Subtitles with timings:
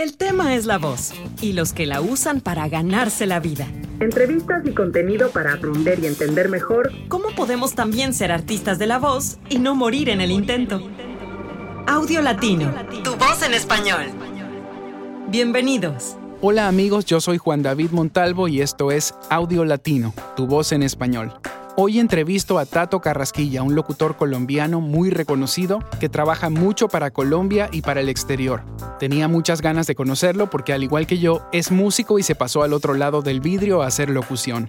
[0.00, 1.12] El tema es la voz
[1.42, 3.66] y los que la usan para ganarse la vida.
[4.00, 8.98] Entrevistas y contenido para aprender y entender mejor cómo podemos también ser artistas de la
[8.98, 10.80] voz y no morir en el intento.
[11.86, 12.72] Audio Latino,
[13.04, 14.06] tu voz en español.
[15.28, 16.16] Bienvenidos.
[16.40, 20.82] Hola amigos, yo soy Juan David Montalvo y esto es Audio Latino, tu voz en
[20.82, 21.30] español.
[21.76, 27.68] Hoy entrevisto a Tato Carrasquilla, un locutor colombiano muy reconocido que trabaja mucho para Colombia
[27.72, 28.62] y para el exterior.
[28.98, 32.62] Tenía muchas ganas de conocerlo porque al igual que yo, es músico y se pasó
[32.62, 34.68] al otro lado del vidrio a hacer locución.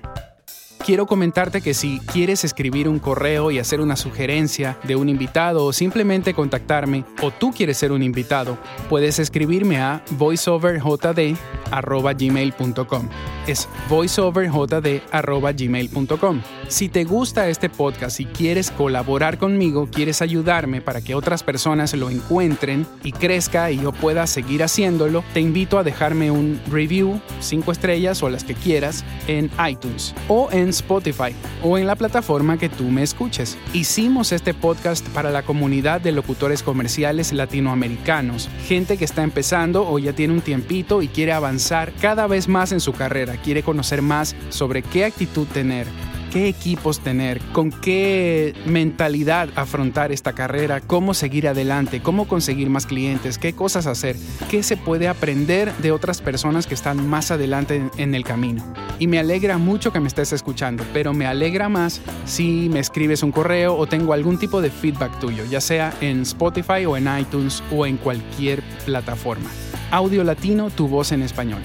[0.85, 5.63] Quiero comentarte que si quieres escribir un correo y hacer una sugerencia de un invitado
[5.63, 8.58] o simplemente contactarme, o tú quieres ser un invitado,
[8.89, 13.09] puedes escribirme a voiceoverjd.gmail.com.
[13.45, 16.41] Es voiceoverjd.gmail.com.
[16.67, 21.94] Si te gusta este podcast y quieres colaborar conmigo, quieres ayudarme para que otras personas
[21.94, 27.22] lo encuentren y crezca y yo pueda seguir haciéndolo, te invito a dejarme un review,
[27.39, 32.58] 5 estrellas o las que quieras, en iTunes o en Spotify o en la plataforma
[32.58, 33.58] que tú me escuches.
[33.73, 40.00] Hicimos este podcast para la comunidad de locutores comerciales latinoamericanos, gente que está empezando o
[40.00, 44.02] ya tiene un tiempito y quiere avanzar cada vez más en su carrera, quiere conocer
[44.02, 45.88] más sobre qué actitud tener
[46.32, 52.86] qué equipos tener, con qué mentalidad afrontar esta carrera, cómo seguir adelante, cómo conseguir más
[52.86, 54.16] clientes, qué cosas hacer,
[54.50, 58.64] qué se puede aprender de otras personas que están más adelante en el camino.
[58.98, 63.24] Y me alegra mucho que me estés escuchando, pero me alegra más si me escribes
[63.24, 67.09] un correo o tengo algún tipo de feedback tuyo, ya sea en Spotify o en
[67.20, 69.50] iTunes o en cualquier plataforma.
[69.92, 71.62] Audio Latino, tu voz en español.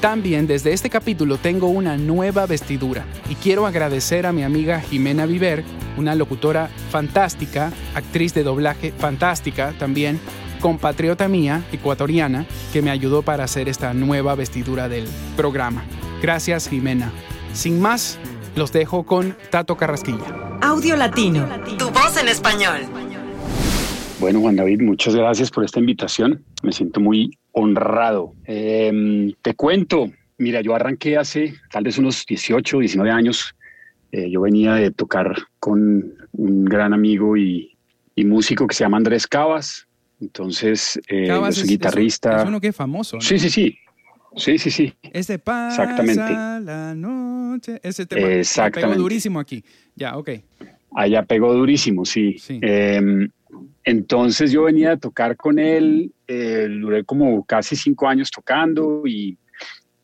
[0.00, 5.26] También desde este capítulo tengo una nueva vestidura y quiero agradecer a mi amiga Jimena
[5.26, 5.64] Viver,
[5.96, 10.20] una locutora fantástica, actriz de doblaje fantástica también,
[10.60, 15.04] compatriota mía, ecuatoriana, que me ayudó para hacer esta nueva vestidura del
[15.36, 15.82] programa.
[16.22, 17.10] Gracias Jimena.
[17.52, 18.18] Sin más,
[18.54, 20.58] los dejo con Tato Carrasquilla.
[20.60, 22.82] Audio Latino, tu voz en español.
[24.20, 26.44] Bueno, Juan David, muchas gracias por esta invitación.
[26.62, 28.34] Me siento muy honrado.
[28.44, 33.54] Em, te cuento, mira, yo arranqué hace tal vez unos 18, 19 años.
[34.12, 37.74] Eh, yo venía de tocar con un gran amigo y,
[38.16, 39.86] músico que se llama Andrés Cabas.
[40.20, 42.42] Entonces, eh, yo soy guitarrista.
[42.42, 43.20] Es, uno que es famoso.
[43.20, 43.78] Sí, sí, sí.
[44.36, 44.94] Sí, sí, sí.
[45.12, 46.32] Ese pasa Exactamente.
[46.64, 47.80] la noche.
[47.82, 48.92] Ese tema Exactamente.
[48.92, 49.64] pegó durísimo aquí.
[49.94, 50.30] Ya, ok.
[50.94, 52.36] Allá pegó durísimo, sí.
[52.48, 53.28] Em,
[53.88, 59.38] entonces yo venía a tocar con él, eh, duré como casi cinco años tocando y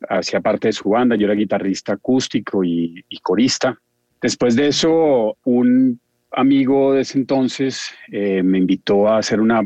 [0.09, 3.79] hacía parte de su banda, yo era guitarrista acústico y, corista.
[4.23, 6.01] Después de eso, un
[6.33, 9.61] amigo de ese entonces eh, me invitó a hacer una,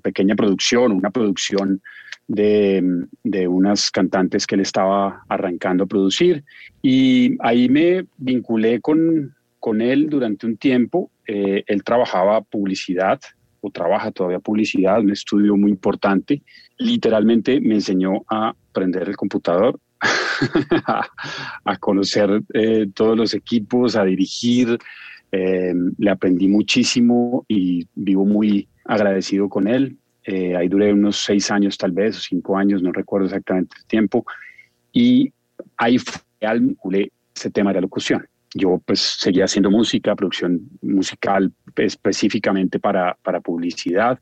[0.00, 1.82] pequeña producción, una producción
[2.28, 6.44] de, de, unas cantantes que él estaba arrancando a producir.
[6.82, 11.10] Y ahí me vinculé con, con él durante un tiempo.
[11.26, 13.20] Eh, él trabajaba publicidad
[13.60, 16.42] o trabaja todavía publicidad, un estudio muy importante.
[16.78, 19.80] Literalmente me enseñó a aprender el computador,
[21.64, 24.78] a, conocer eh, todos los equipos, a dirigir.
[25.32, 29.96] Eh, le aprendí muchísimo y vivo muy agradecido con él.
[30.26, 34.24] ahí duré unos seis años tal vez, o cinco años, no recuerdo exactamente el tiempo.
[34.92, 35.32] Y
[35.76, 36.76] ahí fue al
[37.34, 43.40] ese tema de la locución yo pues seguía haciendo música, producción musical específicamente para, para
[43.40, 44.18] publicidad,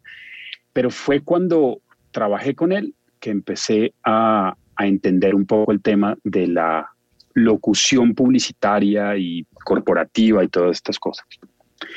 [0.73, 6.17] pero fue cuando trabajé con él que empecé a, a entender un poco el tema
[6.25, 6.89] de la
[7.35, 11.27] locución publicitaria y corporativa y todas estas cosas.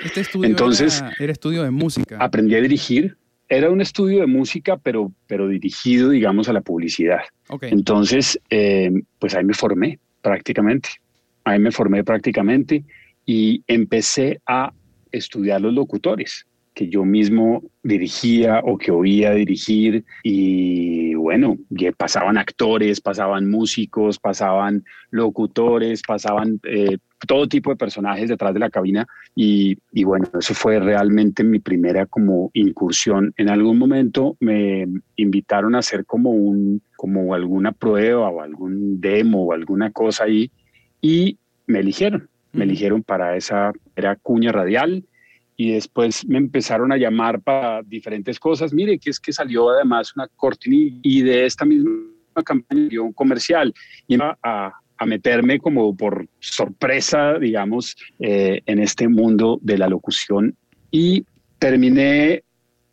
[0.03, 2.18] Este estudio Entonces, era, estudio de música.
[2.19, 3.18] Aprendí a dirigir.
[3.47, 7.19] Era un estudio de música, pero, pero dirigido, digamos, a la publicidad.
[7.62, 10.90] Entonces, eh, pues ahí me formé prácticamente
[11.45, 12.83] ahí me formé prácticamente
[13.25, 14.73] y empecé a
[15.11, 16.45] estudiar los locutores
[16.75, 21.57] que yo mismo dirigía o que oía dirigir y bueno,
[21.97, 28.69] pasaban actores, pasaban músicos, pasaban locutores, pasaban eh, todo tipo de personajes detrás de la
[28.69, 33.33] cabina y, y, bueno, eso fue realmente mi primera como incursión.
[33.38, 39.45] En algún momento me invitaron a hacer como un, como alguna prueba o algún demo
[39.45, 40.51] o alguna cosa ahí
[41.01, 41.38] y
[41.68, 42.30] me eligieron.
[42.51, 45.03] Me eligieron para esa, era cuña radial
[45.57, 48.74] y después me empezaron a llamar para diferentes cosas.
[48.74, 51.92] Mire, que es que salió además una cortina y de esta misma
[52.45, 53.74] campaña dio un comercial
[54.07, 59.88] y iba a, a meterme como por sorpresa, digamos, eh, en este mundo de la
[59.88, 60.56] locución
[60.92, 61.25] y
[61.59, 62.44] terminé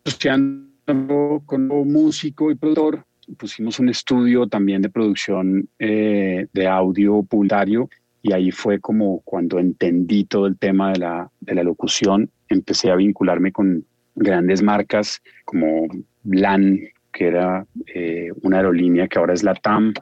[0.05, 3.05] estudiando como músico y productor
[3.39, 7.89] pusimos un estudio también de producción eh, de audio publicitario
[8.23, 12.91] y ahí fue como cuando entendí todo el tema de la, de la locución, empecé
[12.91, 13.85] a vincularme con
[14.15, 15.89] grandes marcas como
[16.25, 16.79] LAN,
[17.13, 19.93] que era eh, una aerolínea que ahora es la TAM,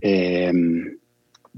[0.00, 0.96] em,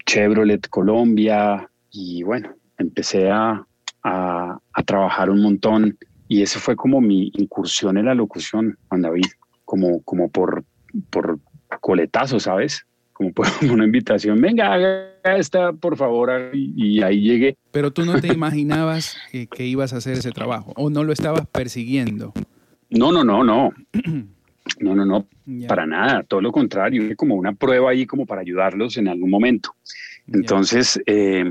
[0.06, 3.66] Chevrolet Colombia, y bueno, empecé a,
[4.02, 5.98] a, trabajar un montón.
[6.28, 9.26] Y ese fue como mi incursión en la locución, Juan David,
[9.64, 10.64] como, como por,
[11.10, 11.38] por
[11.80, 12.86] coletazo, ¿sabes?
[13.12, 17.56] Como por una invitación, venga, haga esta, por favor, y, ahí llegué.
[17.72, 21.12] Pero tú no te imaginabas que, que, ibas a hacer ese trabajo o no lo
[21.12, 22.32] estabas persiguiendo.
[22.90, 23.72] No, no, no, no.
[24.80, 25.26] No, no, no,
[25.68, 29.74] para nada, todo lo contrario, como una prueba ahí como para ayudarlos en algún momento.
[30.26, 31.44] Entonces, eh,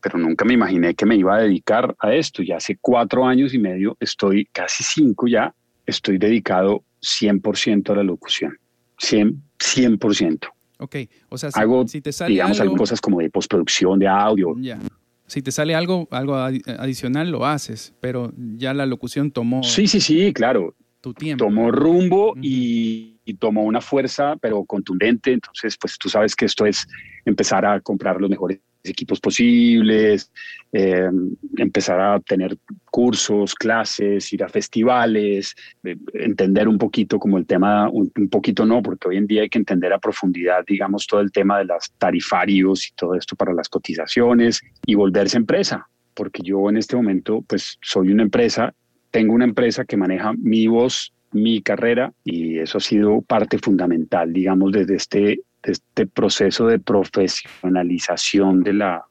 [0.00, 2.42] pero nunca me imaginé que me iba a dedicar a esto.
[2.42, 5.54] Ya hace cuatro años y medio, estoy casi cinco ya,
[5.86, 8.58] estoy dedicado 100% a la locución.
[9.02, 10.48] 100, 100%.
[10.78, 10.96] Ok,
[11.28, 14.54] o sea, si, hago, si te sale digamos, algo, cosas como de postproducción de audio.
[14.58, 14.78] Ya.
[15.26, 19.62] Si te sale algo, algo adicional, lo haces, pero ya la locución tomó...
[19.62, 20.74] Sí, sí, sí, claro.
[21.00, 21.44] Tu tiempo.
[21.44, 25.32] Tomó rumbo y, y tomó una fuerza, pero contundente.
[25.32, 26.86] Entonces, pues tú sabes que esto es
[27.24, 30.30] empezar a comprar los mejores equipos posibles,
[30.72, 31.08] eh,
[31.56, 32.56] empezar a tener
[32.90, 38.82] cursos, clases, ir a festivales, eh, entender un poquito como el tema, un, poquito no,
[38.82, 41.92] porque hoy en día hay que entender a profundidad, digamos, todo el tema de las
[41.98, 47.42] tarifarios y todo esto para las cotizaciones y volverse empresa, porque yo en este momento
[47.46, 48.74] pues soy una empresa,
[49.10, 54.32] tengo una empresa que maneja mi voz, mi carrera y eso ha sido parte fundamental,
[54.32, 59.04] digamos, desde este de este proceso de profesionalización de la,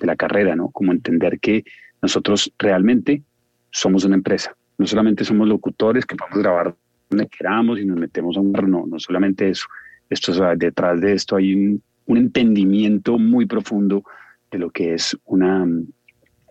[0.00, 0.70] de la carrera, ¿no?
[0.70, 1.64] Como entender que
[2.02, 3.22] nosotros realmente
[3.70, 4.54] somos una empresa.
[4.76, 6.74] No solamente somos locutores que podemos grabar
[7.10, 9.66] donde queramos y nos metemos a un no, no solamente eso.
[10.10, 14.02] Esto, detrás de esto hay un, un, entendimiento muy profundo
[14.50, 15.66] de lo que es una,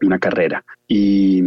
[0.02, 0.64] una carrera.
[0.88, 1.42] Y,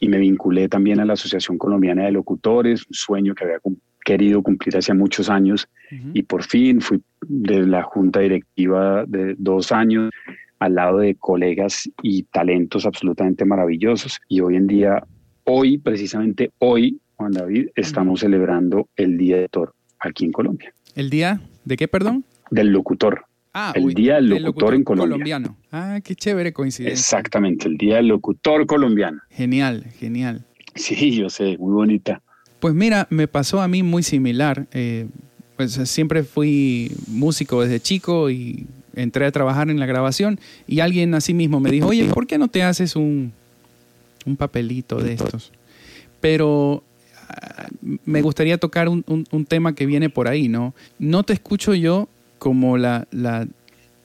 [0.00, 3.60] y me vinculé también a la Asociación Colombiana de Locutores, un sueño que había
[4.04, 5.68] querido cumplir hace muchos años
[6.14, 10.10] y por fin fui de la junta directiva de dos años
[10.58, 15.02] al lado de colegas y talentos absolutamente maravillosos y hoy en día,
[15.44, 20.72] hoy, precisamente hoy, Juan David, estamos celebrando el Día de Toro aquí en Colombia.
[20.94, 22.24] ¿El Día de qué, perdón?
[22.50, 23.26] Del locutor.
[23.54, 25.14] Ah, el Día del Locutor, en Colombia.
[25.14, 25.58] colombiano.
[25.70, 26.94] Ah, qué chévere coincidencia.
[26.94, 29.20] Exactamente, el Día del Locutor colombiano.
[29.28, 30.46] Genial, genial.
[30.74, 32.22] Sí, yo sé, muy bonita.
[32.62, 34.68] Pues mira, me pasó a mí muy similar.
[34.70, 35.08] Eh,
[35.56, 40.38] pues siempre fui músico desde chico y entré a trabajar en la grabación
[40.68, 43.32] y alguien así mismo me dijo, oye, ¿por qué no te haces un,
[44.26, 45.50] un papelito de estos?
[46.20, 46.84] Pero
[47.28, 47.66] ah,
[48.04, 50.72] me gustaría tocar un, un, tema que viene por ahí, ¿no?
[51.00, 52.08] No te escucho yo
[52.38, 53.48] como la, la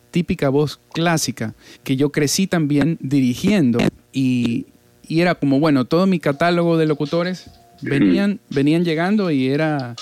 [0.09, 1.53] típica voz clásica,
[1.83, 3.77] que yo crecí también dirigiendo
[4.11, 4.65] y,
[5.07, 7.51] y era como, bueno, todo mi catálogo de locutores
[7.81, 9.95] Venían, venían llegando y era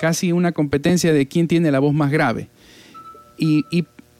[0.00, 2.48] casi una competencia de quién tiene la voz más grave.
[3.38, 3.64] Y,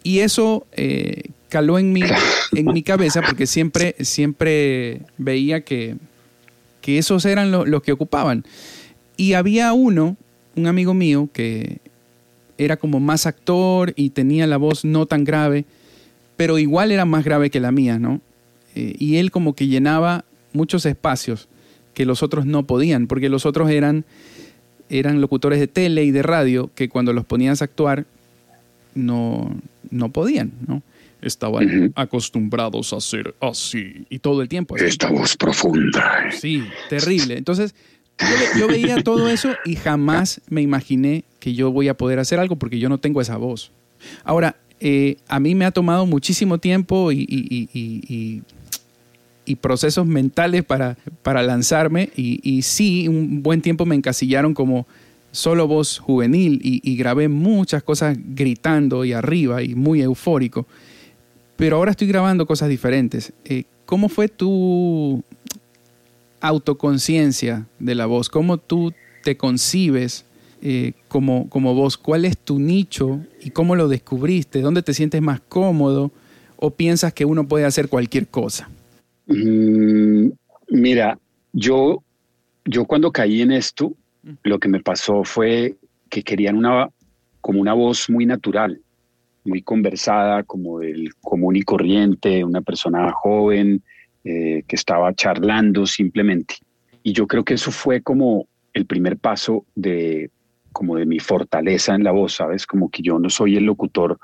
[0.05, 2.02] eso eh, caló en mi,
[2.52, 5.97] en mi cabeza porque siempre, siempre veía que,
[6.81, 8.44] que esos eran los que ocupaban.
[9.17, 10.17] Y había uno,
[10.56, 11.78] un amigo mío, que
[12.59, 15.64] era como más actor y tenía la voz no tan grave,
[16.37, 18.21] pero igual era más grave que la mía, ¿no?
[18.75, 21.49] Eh, y él como que llenaba muchos espacios
[21.94, 24.04] que los otros no podían, porque los otros eran,
[24.88, 28.06] eran locutores de tele y de radio que cuando los ponías a actuar
[28.94, 29.54] no,
[29.90, 30.82] no podían, ¿no?
[31.23, 34.76] Estaban acostumbrados a ser así y todo el tiempo.
[34.76, 36.30] Esta voz profunda.
[36.30, 37.37] Sí, terrible.
[37.37, 37.75] Entonces,
[38.59, 42.56] yo, veía todo eso y jamás me imaginé que yo voy a poder hacer algo
[42.56, 43.70] porque yo no tengo esa voz.
[44.25, 48.42] Ahora, eh, a mí me ha tomado muchísimo tiempo y, y y
[49.57, 54.87] procesos mentales para, para lanzarme y, y, sí, un buen tiempo me encasillaron como
[55.33, 60.66] solo voz juvenil y, grabé muchas cosas gritando y arriba y muy eufórico,
[61.57, 63.33] pero ahora estoy grabando cosas diferentes.
[63.45, 65.23] Eh, ¿Cómo fue tu
[66.40, 68.28] autoconciencia de la voz?
[68.28, 68.92] ¿Cómo tú
[69.23, 70.25] te concibes
[70.62, 71.97] eh, como, como voz?
[71.97, 74.61] ¿Cuál es tu nicho y cómo lo descubriste?
[74.61, 76.11] ¿Dónde te sientes más cómodo?
[76.57, 78.69] ¿O piensas que uno puede hacer cualquier cosa?
[79.31, 80.33] Mm,
[80.71, 81.17] mira,
[81.53, 82.03] yo,
[82.65, 83.95] yo cuando caí en esto,
[84.43, 85.77] lo que me pasó fue
[86.09, 86.91] que querían una,
[87.41, 88.81] como una voz muy natural,
[89.45, 93.83] muy conversada, como del común y corriente, una persona joven
[94.25, 96.57] eh, que estaba charlando simplemente.
[97.05, 100.31] Y yo creo que eso fue como el primer paso de,
[100.73, 102.67] como de mi fortaleza en la voz, ¿sabes?
[102.67, 104.19] Como que yo no soy el locutor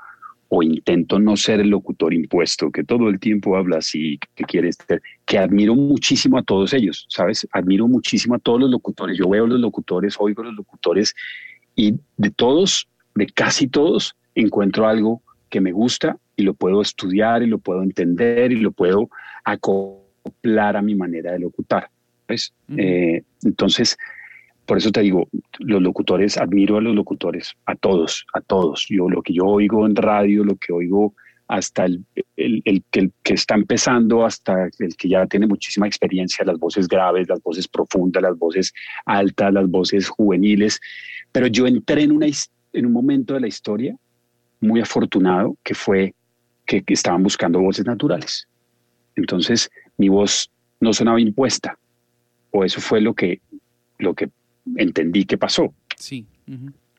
[0.49, 4.71] o intento no ser el locutor impuesto, que todo el tiempo habla así, que quiere
[4.71, 7.47] ser, que admiro muchísimo a todos ellos, ¿sabes?
[7.51, 9.17] Admiro muchísimo a todos los locutores.
[9.17, 11.13] Yo veo los locutores, oigo los locutores
[11.75, 17.43] y de todos, de casi todos, encuentro algo que me gusta y lo puedo estudiar
[17.43, 19.09] y lo puedo entender y lo puedo
[19.43, 21.89] acoplar a mi manera de locutar.
[22.27, 22.53] ¿ves?
[22.77, 23.97] Eh, entonces,
[24.67, 28.85] por eso te digo, los locutores, admiro a los locutores, a todos, a todos.
[28.89, 31.15] Yo lo que yo oigo en radio, lo que oigo
[31.47, 32.03] hasta el,
[32.35, 36.89] el, el, que, que, está empezando, hasta el que ya tiene muchísima experiencia, las voces
[36.89, 38.73] graves, las voces profundas, las voces
[39.05, 40.81] altas, las voces juveniles.
[41.31, 42.27] Pero yo entré en, una,
[42.73, 43.95] en un momento de la historia
[44.59, 46.13] muy afortunado que fue
[46.65, 48.49] que, que estaban buscando voces naturales.
[49.15, 51.79] Entonces mi voz no sonaba impuesta,
[52.51, 53.39] o eso fue lo que,
[53.97, 54.29] lo que
[54.75, 55.73] entendí que pasó.
[55.97, 56.25] Sí.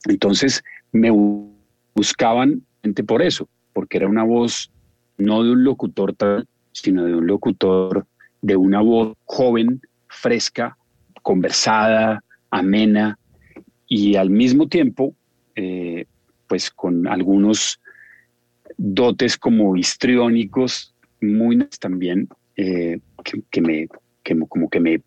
[0.06, 1.10] Entonces me
[1.94, 2.62] buscaban
[3.06, 4.70] por eso, porque era una voz
[5.18, 8.06] no de un locutor tal, sino de un locutor
[8.40, 10.76] de una voz joven, fresca,
[11.22, 13.18] conversada, amena
[13.86, 15.14] y al mismo tiempo,
[15.56, 16.06] eh,
[16.46, 17.80] pues con algunos
[18.76, 23.00] dotes como histriónicos muy también eh,
[23.50, 23.88] que, me
[24.22, 25.02] que, como que me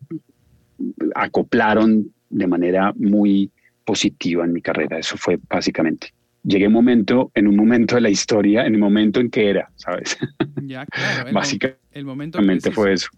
[1.14, 3.50] acoplaron de manera muy
[3.84, 4.98] positiva en mi carrera.
[4.98, 6.12] Eso fue básicamente.
[6.44, 9.70] Llegué un momento, en un momento de la historia, en el momento en que era,
[9.76, 10.18] ¿sabes?
[10.64, 11.28] Ya, claro.
[11.28, 13.08] El básicamente el momento fue eso.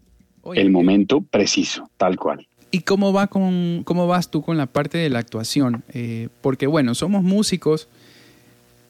[0.54, 2.47] el momento preciso, tal cual.
[2.71, 5.85] ¿Y cómo, va con, cómo vas tú con la parte de la actuación?
[5.92, 7.88] Eh, porque bueno, somos músicos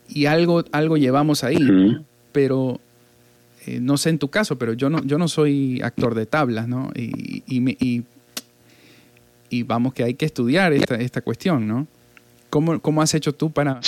[0.09, 1.59] y algo, algo llevamos ahí,
[2.33, 2.81] pero
[3.67, 6.69] eh, no sé en tu caso, pero yo no, yo no soy actor de tablas,
[6.69, 6.91] ¿no?
[6.95, 8.05] Y, y, y
[9.65, 11.87] vamos que hay que estudiar esta, esta cuestión, ¿no?
[12.51, 13.81] ¿Cómo, ¿Cómo, has hecho tú para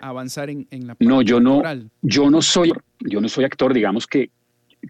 [0.00, 1.62] avanzar en, en la parte No, yo no,
[2.00, 4.30] yo no soy, yo no soy actor, digamos que,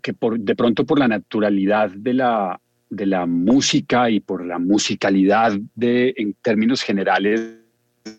[0.03, 2.61] que por, de pronto por la naturalidad de la,
[2.91, 7.59] de la música y por la musicalidad de, en términos generales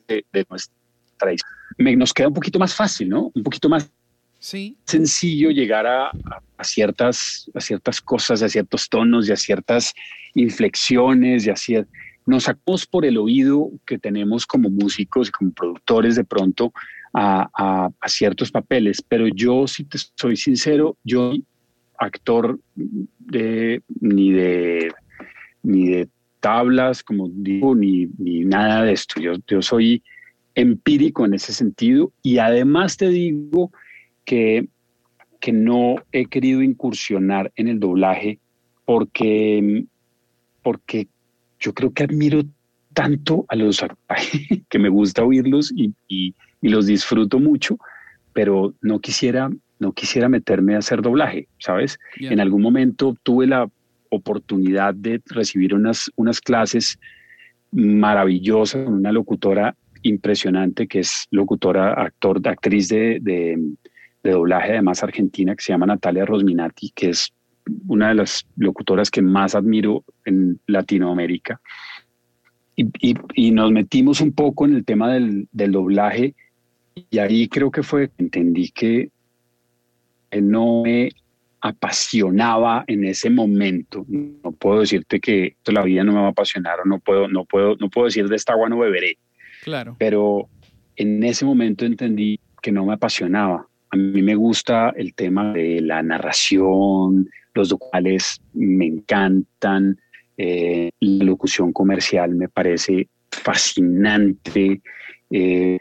[0.07, 1.31] de, nuestra
[1.77, 3.31] me, nos queda un poquito más fácil, ¿no?
[3.33, 3.89] Un poquito más
[4.39, 4.77] sí.
[4.85, 6.11] sencillo llegar a,
[6.57, 9.93] a, ciertas, a ciertas cosas, a ciertos tonos y a ciertas
[10.33, 11.75] inflexiones y así.
[12.25, 16.73] Nos sacamos por el oído que tenemos como músicos y como productores de pronto
[17.13, 21.33] a, a, ciertos papeles, pero yo, si te soy sincero, yo
[21.97, 24.93] actor de, ni de
[25.63, 29.19] ni de tablas, como digo, ni, ni nada de esto.
[29.19, 30.01] Yo, yo soy
[30.55, 33.71] empírico en ese sentido y además te digo
[34.29, 34.67] que,
[35.39, 38.37] que no he querido incursionar en el doblaje
[38.85, 39.85] porque
[40.61, 41.07] porque
[41.59, 42.43] yo creo que admiro
[42.93, 43.83] tanto a los
[44.69, 47.79] que me gusta oírlos y, y, los disfruto mucho,
[48.31, 51.97] pero no quisiera, no quisiera meterme a hacer doblaje, ¿sabes?
[52.19, 53.67] En algún momento tuve la
[54.09, 56.99] oportunidad de recibir unas, unas clases
[57.71, 63.57] maravillosas con una locutora impresionante que es locutora, actor, actriz de, de,
[64.23, 67.33] de doblaje además argentina que se llama Natalia Rosminati, que es
[67.87, 71.61] una de las locutoras que más admiro en Latinoamérica.
[72.75, 76.33] Y, nos metimos un poco en el tema del, doblaje
[77.09, 79.09] y ahí creo que fue, entendí que
[80.41, 81.09] no me
[81.59, 84.05] apasionaba en ese momento.
[84.07, 87.43] No puedo decirte que la vida no me va a apasionar o no puedo, no
[87.43, 89.17] puedo, no puedo decir de esta agua no beberé.
[89.63, 89.97] Claro.
[89.99, 90.47] Pero
[90.95, 93.68] en ese momento entendí que no me apasionaba.
[93.91, 99.99] A mí me gusta el tema de la narración, los cuales me encantan,
[100.37, 104.81] eh, la locución comercial me parece fascinante,
[105.29, 105.79] eh,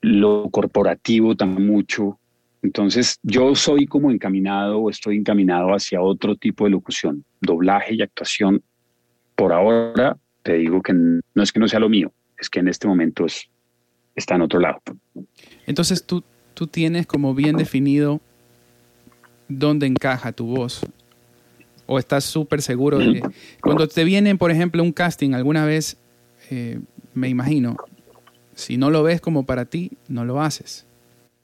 [0.00, 2.18] lo corporativo también mucho.
[2.62, 8.62] Entonces yo soy como encaminado, estoy encaminado hacia otro tipo de locución, doblaje y actuación.
[9.36, 12.68] Por ahora te digo que no es que no sea lo mío, es que en
[12.68, 13.26] este momento
[14.16, 14.80] está en otro lado.
[15.66, 16.24] Entonces tú,
[16.58, 18.20] tú tienes como bien definido
[19.46, 20.80] dónde encaja tu voz.
[21.86, 23.22] O estás súper seguro de...
[23.62, 25.96] Cuando te viene, por ejemplo, un casting alguna vez,
[26.50, 26.80] eh,
[27.14, 27.76] me imagino,
[28.56, 30.84] si no lo ves como para ti, no lo haces.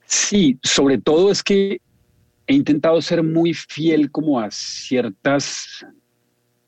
[0.05, 1.81] Sí, sobre todo es que
[2.49, 5.87] he intentado ser muy fiel como a ciertas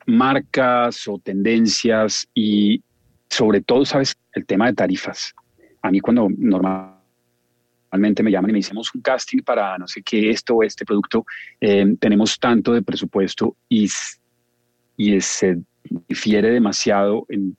[0.06, 2.80] marcas o tendencias y
[3.28, 5.34] sobre todo, sabes, el tema de tarifas.
[5.82, 6.95] A mí cuando normal
[7.96, 10.84] Normalmente me llaman y me dicen, un casting para no sé qué, esto o este
[10.84, 11.24] producto,
[11.62, 13.88] eh, tenemos tanto de presupuesto y,
[14.98, 15.62] y se
[16.06, 17.56] difiere demasiado en,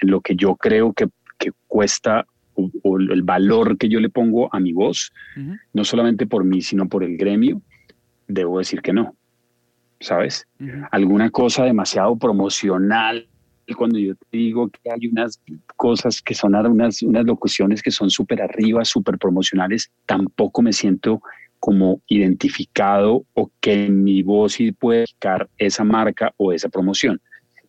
[0.00, 1.08] lo que yo creo que,
[1.66, 5.12] cuesta o, el valor que yo le pongo a mi voz,
[5.74, 7.60] no solamente por mí, sino por el gremio,
[8.26, 9.14] debo decir que no.
[10.00, 10.46] ¿Sabes?
[10.90, 13.28] Alguna cosa demasiado promocional,
[13.74, 15.40] cuando yo te digo que hay unas
[15.76, 21.20] cosas que son unas, unas locuciones que son súper arriba, súper promocionales, tampoco me siento
[21.58, 27.20] como identificado o que mi voz puede dedicar esa marca o esa promoción.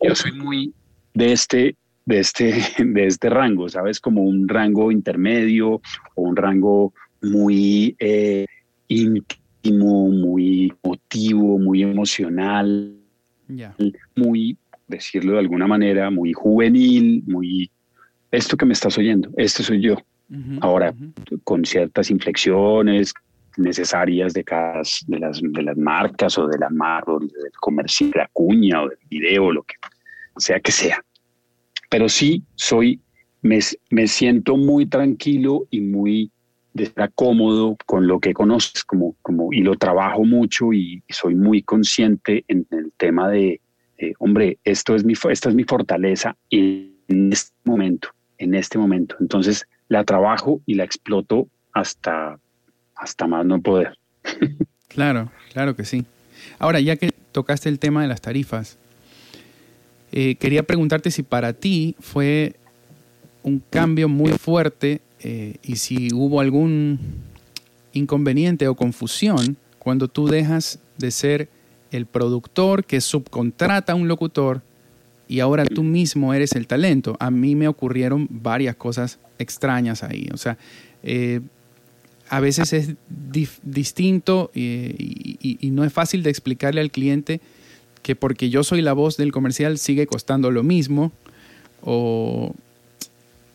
[0.02, 0.74] Yo soy muy
[1.14, 1.76] de este,
[2.06, 4.00] de este, de este rango, ¿sabes?
[4.00, 5.82] Como un rango intermedio
[6.16, 8.46] o un rango muy eh,
[8.88, 12.94] íntimo, muy emotivo, muy emocional,
[14.16, 17.70] muy, decirlo de alguna manera, muy juvenil, muy...
[18.32, 19.96] Esto que me estás oyendo, este soy yo.
[20.60, 20.94] Ahora,
[21.46, 23.14] con ciertas inflexiones,
[23.56, 28.08] necesarias de cada de las, de las marcas o de la marca o del comercio,
[28.08, 29.76] de la cuña o del video, lo que
[30.36, 31.04] sea que sea.
[31.90, 33.00] Pero sí soy,
[33.42, 36.32] me, me siento muy tranquilo y muy
[36.74, 41.64] de cómodo con lo que conoces como, como, y lo trabajo mucho y, soy muy
[41.64, 43.62] consciente en el tema de,
[44.20, 49.16] hombre, esto es mi, esta es mi fortaleza en este momento, en este momento.
[49.20, 52.40] Entonces la trabajo y la exploto hasta
[52.98, 53.98] hasta más no poder.
[54.88, 56.06] claro, claro que sí.
[56.60, 58.78] Ahora, ya que tocaste el tema de las tarifas,
[60.12, 62.56] eh, quería preguntarte si para ti fue
[63.44, 67.00] un cambio muy fuerte eh, y si hubo algún
[67.94, 71.50] inconveniente o confusión cuando tú dejas de ser
[71.98, 74.62] el productor que subcontrata a un locutor
[75.28, 77.18] y ahora tú mismo eres el talento.
[77.20, 80.30] A mí me ocurrieron varias cosas extrañas ahí.
[80.34, 80.58] O sea,
[81.04, 81.42] eh,
[82.30, 82.96] a veces es
[83.64, 87.42] distinto y, no es fácil de explicarle al cliente
[88.02, 91.12] que porque yo soy la voz del comercial sigue costando lo mismo
[91.82, 92.54] o,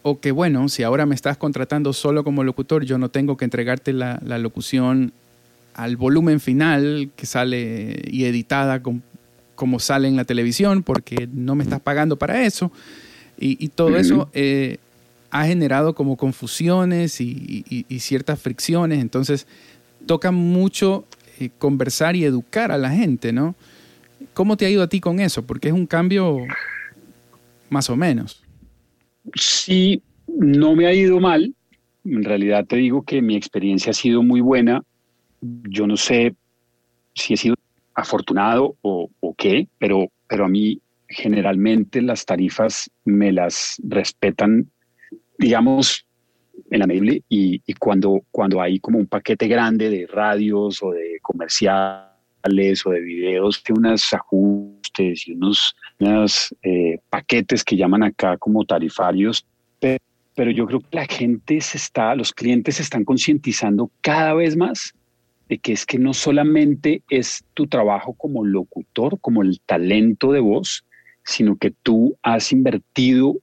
[0.02, 3.44] o que bueno, si ahora me estás contratando solo como locutor, yo no tengo que
[3.44, 5.12] entregarte la, locución
[5.74, 8.82] al volumen final que sale y editada
[9.54, 12.72] como sale en la televisión porque no me estás pagando para eso.
[13.38, 14.76] Y, todo eso eh,
[15.30, 17.64] ha generado como confusiones y,
[17.98, 19.48] ciertas fricciones, entonces
[20.06, 21.06] toca mucho
[21.40, 23.56] eh, conversar y educar a la gente, ¿no?
[24.34, 25.44] ¿Cómo te ha ido a ti con eso?
[25.44, 26.38] Porque es un cambio
[27.68, 28.42] más o menos.
[29.34, 31.54] Sí, no me ha ido mal.
[32.04, 34.82] En realidad te digo que mi experiencia ha sido muy buena.
[35.42, 36.34] Yo no sé
[37.14, 37.56] si he sido
[37.94, 44.70] afortunado o, o qué, pero, pero a mí generalmente las tarifas me las respetan
[45.42, 46.06] digamos,
[46.70, 50.92] en la medida y, y, cuando, cuando hay como un paquete grande de radios o
[50.92, 55.74] de comerciales o de videos, que unos ajustes y unos,
[56.62, 59.44] eh, paquetes que llaman acá como tarifarios,
[59.80, 59.98] pero,
[60.34, 64.56] pero yo creo que la gente se está, los clientes se están concientizando cada vez
[64.56, 64.94] más
[65.52, 70.40] de que es que no solamente es tu trabajo como locutor, como el talento de
[70.40, 70.82] voz,
[71.24, 73.36] sino que tú has invertido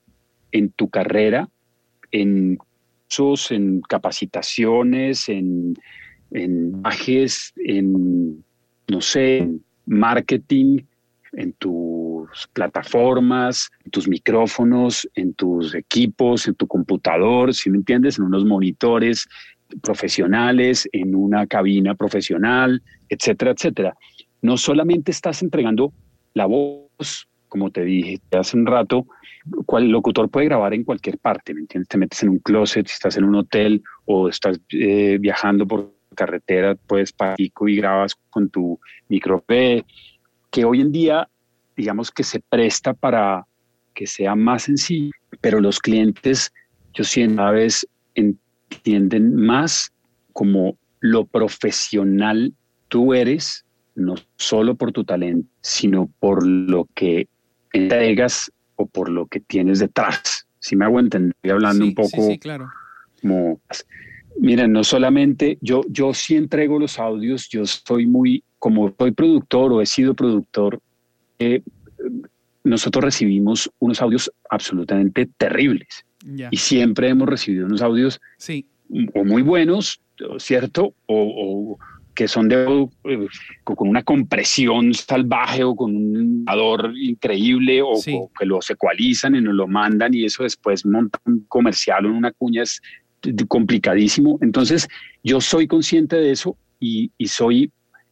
[0.52, 1.50] en tu carrera
[2.12, 2.58] en
[3.06, 5.76] cursos, en capacitaciones, en,
[6.32, 8.44] en bajes, en,
[8.88, 9.48] no sé,
[9.86, 10.80] marketing,
[11.34, 18.18] en tus plataformas, en tus micrófonos, en tus equipos, en tu computador, si me entiendes,
[18.18, 19.28] en unos monitores
[19.82, 23.98] profesionales, en una cabina profesional, etcétera, etcétera.
[24.42, 25.94] No solamente estás entregando
[26.34, 29.08] la voz, como te dije hace un rato,
[29.78, 31.88] el locutor puede grabar en cualquier parte, ¿me entiendes?
[31.88, 35.94] Te metes en un closet, si estás en un hotel o estás eh, viajando por
[36.16, 41.30] carretera, puedes pico y grabas con tu micro que hoy en día,
[41.76, 43.46] digamos que se presta para
[43.94, 46.52] que sea más sencillo, pero los clientes,
[46.94, 47.88] yo siento, a veces
[48.72, 49.92] entienden más
[50.34, 52.54] como lo profesional
[52.88, 57.28] tú eres, no solo por tu talento, sino por lo que
[57.74, 60.46] entregas o por lo que tienes detrás.
[60.60, 62.70] Si me hago entender, hablando un poco sí, claro.
[63.22, 63.62] como,
[64.40, 69.72] miren, no solamente yo, yo sí entrego los audios, yo soy muy, como soy productor
[69.72, 70.82] o he sido productor,
[71.38, 71.62] eh,
[72.64, 76.06] nosotros recibimos unos audios absolutamente terribles.
[76.52, 78.66] Y siempre hemos recibido unos audios sí.
[79.14, 80.02] o muy buenos,
[80.38, 80.94] ¿cierto?
[81.06, 81.78] o,
[82.20, 82.66] que son de,
[83.06, 83.28] eh,
[83.64, 87.94] con una compresión salvaje o con un ador increíble o,
[88.38, 92.34] que los ecualizan y nos lo mandan y eso después montan un comercial o una
[92.34, 92.82] cuña es
[93.48, 94.38] complicadísimo.
[94.42, 94.90] Entonces
[95.24, 97.72] yo soy consciente de eso y, soy,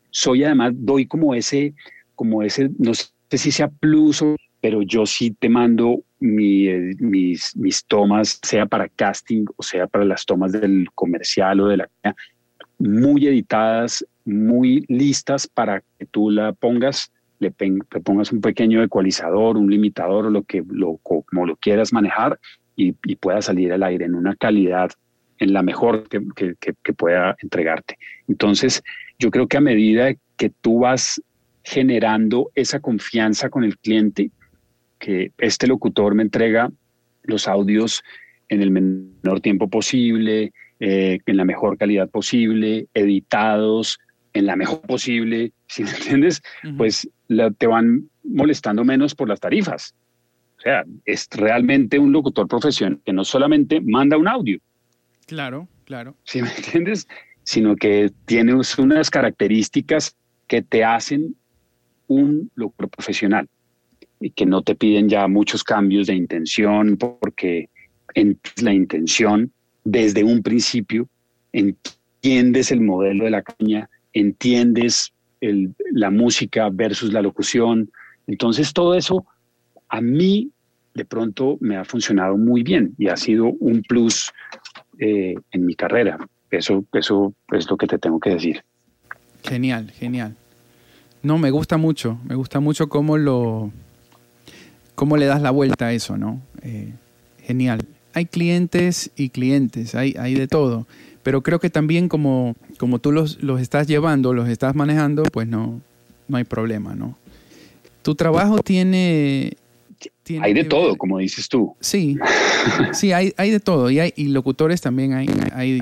[0.10, 1.74] soy además, doy como ese,
[2.16, 7.86] como ese, no sé si sea plus o pero yo sí te mando mis, mis
[7.86, 11.90] tomas, sea para casting o sea para las tomas del comercial o de la
[12.80, 17.52] muy editadas, muy listas para que tú la pongas, le,
[18.04, 22.40] pongas un pequeño ecualizador, un limitador o lo que lo, como lo quieras manejar
[22.76, 24.92] y, pueda salir al aire en una calidad
[25.40, 27.98] en la mejor que, que, pueda entregarte.
[28.28, 28.84] Entonces,
[29.20, 31.22] yo creo que a medida que tú vas
[31.64, 34.32] generando esa confianza con el cliente,
[35.00, 36.70] que este locutor me entrega
[37.24, 38.04] los audios
[38.50, 44.00] en el menor tiempo posible, eh, en la mejor calidad posible, editados
[44.34, 46.42] en la mejor posible, si me entiendes,
[46.78, 47.10] pues
[47.58, 49.96] te van molestando menos por las tarifas.
[50.58, 54.60] O sea, es realmente un locutor profesional que no solamente manda un audio.
[55.26, 56.16] Claro, claro.
[56.24, 57.08] Si me entiendes?
[57.44, 60.16] Sino que tiene unas características
[60.48, 61.36] que te hacen
[62.08, 63.48] un locutor profesional
[64.36, 67.70] que no te piden ya muchos cambios de intención porque
[68.14, 69.52] en la intención
[69.88, 71.08] desde un principio,
[71.54, 77.90] entiendes el modelo de la caña, entiendes la música versus la locución.
[78.28, 79.26] Entonces todo eso
[79.88, 80.52] a mí
[80.94, 84.34] de pronto me ha funcionado muy bien y ha sido un plus
[85.00, 86.18] eh, en mi carrera.
[86.52, 88.64] Eso, eso es lo que te tengo que decir.
[89.44, 90.36] Genial, genial.
[91.24, 93.72] No, me gusta mucho, me gusta mucho cómo lo,
[94.98, 96.42] cómo le das la vuelta a eso, ¿no?
[96.64, 96.92] Eh,
[97.44, 97.86] genial
[98.18, 100.88] hay clientes y clientes, hay, hay de todo.
[101.22, 105.48] Pero creo que también como, como tú los, los estás llevando, los estás manejando, pues
[105.48, 105.82] no,
[106.28, 107.16] no hay problema, ¿no?
[108.02, 109.56] Tu trabajo tiene...
[110.42, 111.76] hay de todo, como dices tú.
[111.80, 112.18] Sí,
[112.94, 113.92] sí, hay, hay de todo.
[113.92, 115.80] Y, hay, y locutores también hay, hay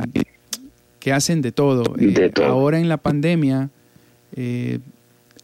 [1.00, 1.96] que hacen de todo.
[1.98, 3.70] Eh, ahora en la pandemia
[4.36, 4.80] eh,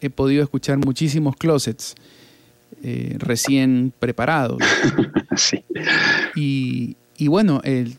[0.02, 1.96] he podido escuchar muchísimos closets
[2.84, 4.62] eh, recién preparados.
[5.36, 5.64] sí.
[6.36, 7.96] Y, y bueno, el,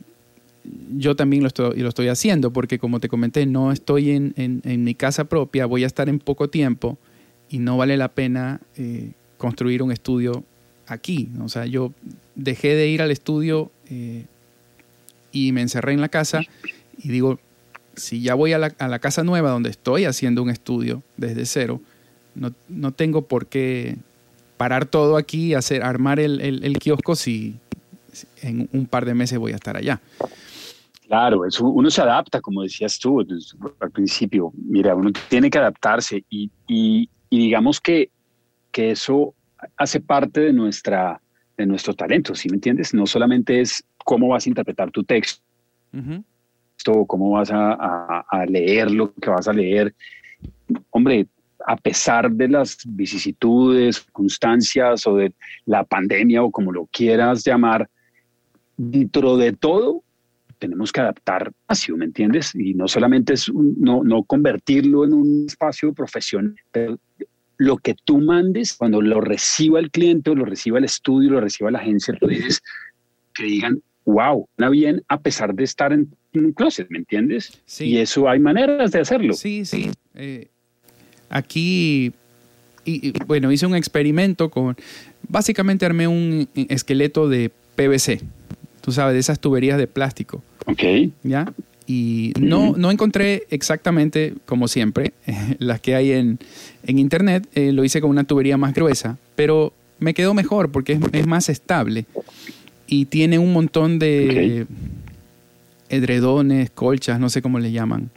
[0.97, 4.85] yo también lo estoy, lo estoy haciendo porque como te comenté, no estoy en, en,
[4.85, 6.99] mi casa propia, voy a estar en poco tiempo
[7.49, 10.45] y no vale la pena eh, construir un estudio
[10.87, 11.29] aquí.
[11.41, 11.93] O sea, yo
[12.35, 14.27] dejé de ir al estudio eh,
[15.33, 16.43] y me encerré en la casa
[16.99, 17.41] y digo,
[17.95, 21.45] si ya voy a la, a la, casa nueva donde estoy haciendo un estudio desde
[21.47, 21.81] cero,
[22.35, 23.97] no, no tengo por qué
[24.63, 27.57] parar todo aquí, hacer, armar el, el, kiosco si
[28.43, 30.01] en un par de meses voy a estar allá.
[31.09, 33.27] Claro, eso, uno se adapta, como decías tú
[33.81, 34.53] al principio.
[34.55, 38.11] Mira, uno tiene que adaptarse y, y, digamos que,
[38.71, 39.35] que eso
[39.77, 41.21] hace parte de, nuestra,
[41.57, 42.95] de nuestro talento, ¿sí me entiendes?
[42.95, 45.43] No solamente es cómo vas a interpretar tu texto,
[47.09, 49.93] cómo vas a, a, a, leer lo que vas a leer.
[50.91, 51.27] Hombre,
[51.67, 55.33] a pesar de las vicisitudes, circunstancias o de
[55.67, 57.89] la pandemia o como lo quieras llamar,
[58.77, 60.03] dentro de todo
[60.59, 62.55] tenemos que adaptar espacio, ¿me entiendes?
[62.55, 67.01] Y no solamente es no, no convertirlo en un espacio profesional, pero
[67.57, 71.41] lo que tú mandes, cuando lo reciba el cliente o lo reciba el estudio, lo
[71.41, 72.63] reciba la agencia, tú dices
[73.35, 77.61] que digan, wow, está bien a pesar de estar en un closet, ¿me entiendes?
[77.67, 77.87] Sí.
[77.87, 79.35] Y eso hay maneras de hacerlo.
[79.35, 79.91] Sí, sí.
[80.15, 80.49] Eh,
[81.33, 82.13] Aquí,
[82.85, 84.77] y, bueno, hice un experimento con,
[85.29, 88.21] básicamente armé un esqueleto de PVC,
[88.81, 90.43] tú sabes, de esas tuberías de plástico.
[90.67, 90.83] Ok.
[91.25, 91.53] ¿Ya?
[91.87, 95.13] Y no, no encontré exactamente, como siempre,
[95.59, 96.39] las que hay en,
[96.85, 97.49] en internet.
[97.55, 101.27] Eh, lo hice con una tubería más gruesa, pero me quedó mejor porque es, es
[101.27, 102.07] más estable
[102.93, 104.67] y tiene un montón de
[105.89, 108.11] edredones, colchas, no sé cómo le llaman.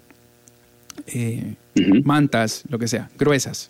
[1.08, 1.54] Eh,
[2.04, 3.70] mantas, lo que sea, gruesas.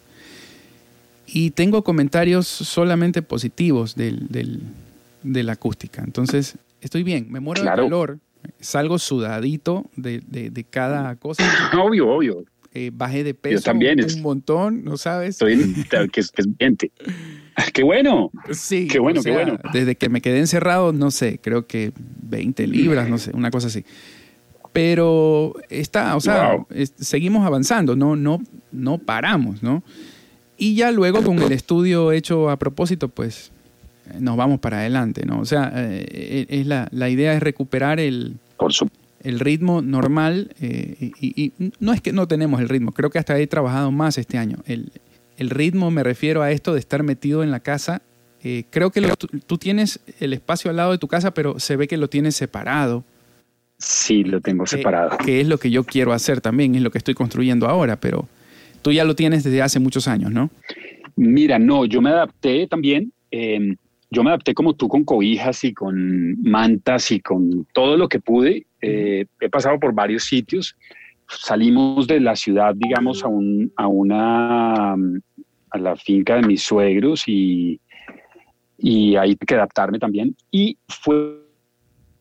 [1.28, 4.28] Y tengo comentarios solamente positivos del,
[5.24, 6.04] de la acústica.
[6.04, 8.20] Entonces, estoy bien, me muero de calor,
[8.60, 11.44] salgo sudadito de, de, cada cosa.
[11.82, 12.46] Obvio, obvio.
[12.78, 15.30] Eh, bajé de peso también un montón, ¿no sabes?
[15.30, 15.56] Estoy,
[16.12, 16.32] que es,
[17.74, 18.32] ¡Qué bueno!
[18.52, 18.90] Sí.
[18.90, 19.58] Qué bueno, qué bueno.
[19.72, 23.68] Desde que me quedé encerrado, no sé, creo que 20 libras, no sé, una cosa
[23.68, 23.86] así
[24.76, 26.58] pero está, o sea,
[26.98, 28.42] seguimos avanzando, no, no,
[28.74, 29.84] no paramos, ¿no?
[30.58, 33.54] Y ya luego con el estudio hecho a propósito, pues
[34.20, 35.40] nos vamos para adelante, ¿no?
[35.40, 38.36] O sea, eh, es la, la, idea es recuperar el,
[39.22, 43.40] el ritmo normal eh, y, no es que no tenemos el ritmo, creo que hasta
[43.40, 44.58] he trabajado más este año.
[44.66, 44.92] El,
[45.38, 48.02] el ritmo me refiero a esto de estar metido en la casa.
[48.44, 49.10] Eh, creo que
[49.48, 52.36] tú tienes el espacio al lado de tu casa, pero se ve que lo tienes
[52.36, 53.06] separado
[53.78, 55.18] Sí, lo tengo separado.
[55.18, 58.28] Que es lo que yo quiero hacer también, es lo que estoy construyendo ahora, pero
[58.82, 60.50] tú ya lo tienes desde hace muchos años, ¿no?
[61.16, 63.12] Mira, no, yo me adapté también.
[63.32, 63.76] em,
[64.12, 68.20] yo me adapté como tú con cobijas y con mantas y con todo lo que
[68.20, 68.66] pude.
[68.82, 70.76] Eh, he pasado por varios sitios.
[71.28, 77.24] Salimos de la ciudad, digamos, a, un, a una a la finca de mis suegros
[77.28, 77.80] y,
[78.78, 80.36] y ahí que adaptarme también.
[80.52, 81.45] Y fue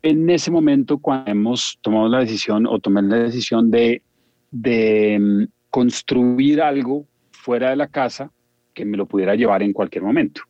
[0.05, 4.03] en ese momento cuando hemos tomado la decisión o tomé la decisión de,
[4.51, 8.31] de mm, construir algo fuera de la casa
[8.75, 10.43] que me lo pudiera llevar en cualquier momento.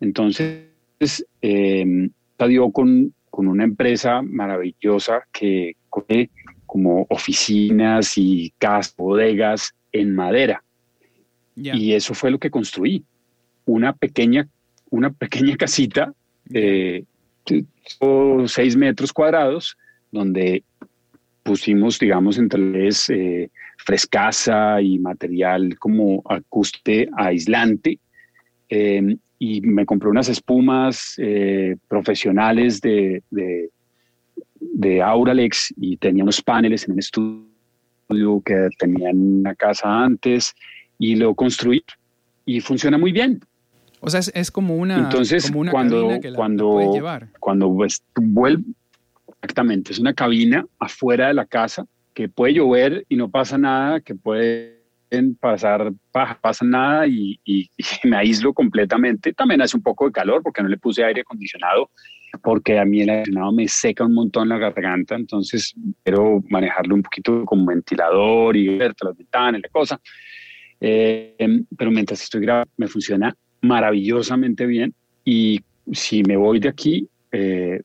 [0.00, 0.64] Entonces,
[1.42, 2.08] eh,
[2.48, 6.30] dio con, con, una empresa maravillosa que coge
[6.64, 10.62] como oficinas y casas, bodegas en madera.
[11.54, 13.04] Y eso fue lo que construí.
[13.66, 14.48] Una pequeña,
[14.90, 16.12] una pequeña casita,
[16.52, 17.04] eh,
[18.46, 19.76] seis metros cuadrados,
[20.10, 20.64] donde
[21.42, 27.98] pusimos, digamos, entre eh, frescasa y material como acuste aislante.
[28.68, 36.88] Eh, y me compré unas espumas eh, profesionales de, de, Auralex y tenía unos paneles
[36.88, 40.54] en el estudio que tenía en una casa antes
[40.98, 41.84] y lo construí
[42.46, 43.40] y funciona muy bien.
[44.00, 47.28] O sea, es, como una, Entonces, como una cuando, que la, cuando, llevar.
[47.40, 48.64] Cuando vuelve,
[49.42, 54.00] exactamente, es una cabina afuera de la casa que puede llover y no pasa nada,
[54.00, 54.76] que puede
[55.40, 57.38] pasar, pasa nada y,
[58.04, 59.32] me aíslo completamente.
[59.32, 61.90] También hace un poco de calor porque no le puse aire acondicionado,
[62.42, 66.94] porque a mí el aire acondicionado me seca un montón la garganta, entonces quiero manejarlo
[66.94, 70.00] un poquito como ventilador y ver las ventanas, la cosa.
[70.80, 73.34] Eh, pero mientras estoy grabando me funciona
[73.66, 75.60] maravillosamente bien y
[75.92, 77.80] si me voy de aquí, eh,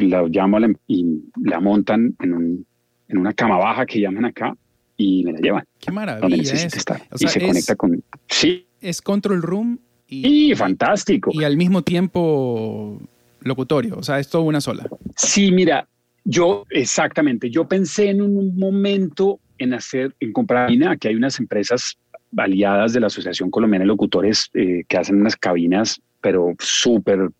[0.00, 2.66] la llamo y la montan en, un,
[3.08, 4.54] en una cama baja que llaman acá
[4.96, 5.64] y me la llevan.
[5.78, 6.74] Qué maravilla es.
[6.74, 7.02] Estar.
[7.18, 8.02] y se conecta con...
[8.28, 8.66] Sí.
[8.80, 9.78] Es control room.
[10.08, 11.30] Y, y, fantástico.
[11.32, 13.00] Y al mismo tiempo
[13.40, 14.88] locutorio, o sea, es todo una sola.
[15.16, 15.86] Sí, mira,
[16.24, 21.98] yo exactamente, yo pensé en un momento en hacer, en comprar que hay unas empresas
[22.36, 27.30] aliadas de la Asociación Colombiana de Locutores eh, que hacen unas cabinas, pero súper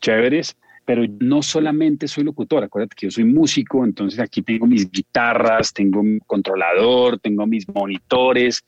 [0.00, 0.56] chéveres.
[0.84, 5.72] Pero no solamente soy locutor, acuérdate que yo soy músico, entonces aquí tengo mis guitarras,
[5.72, 8.64] tengo mi controlador, tengo mis monitores,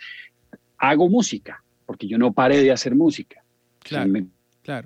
[0.78, 3.40] hago música, porque yo no paré de hacer música.
[3.78, 4.26] Claro, me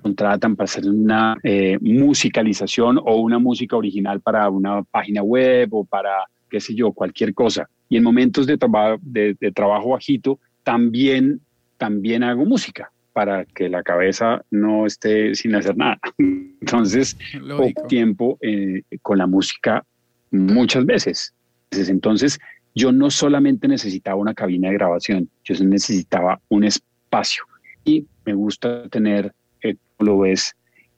[0.01, 5.83] contratan para hacer una eh, musicalización o una música original para una página web o
[5.85, 7.67] para, qué sé yo, cualquier cosa.
[7.89, 8.57] Y en momentos de,
[9.01, 11.41] de, de trabajo bajito, también,
[11.77, 15.99] también hago música para que la cabeza no esté sin hacer nada.
[16.17, 17.15] Entonces,
[17.47, 19.85] poco tiempo eh, con la música
[20.31, 21.33] muchas veces.
[21.71, 22.39] Entonces,
[22.75, 27.43] yo no solamente necesitaba una cabina de grabación, yo necesitaba un espacio.
[27.85, 30.55] Y me gusta tener, eh, lo ves,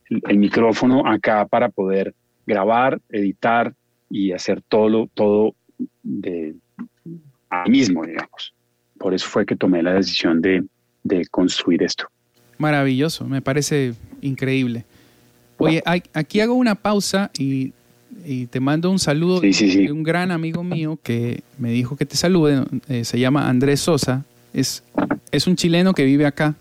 [0.09, 2.13] el, micrófono acá para poder
[2.45, 3.73] grabar, editar
[4.09, 5.55] y hacer todo, todo
[6.03, 6.55] de
[7.49, 8.54] a mí mismo, digamos
[9.05, 10.63] por eso fue que tomé la decisión de,
[11.29, 12.07] construir esto.
[12.57, 14.83] Maravilloso, me parece increíble.
[15.59, 17.71] Oye, aquí hago una pausa y,
[18.49, 22.63] te mando un saludo de un gran amigo mío que me dijo que te salude.
[22.89, 24.25] Eh, se llama Andrés Sosa.
[24.55, 24.83] Es,
[25.29, 26.55] es un chileno que vive acá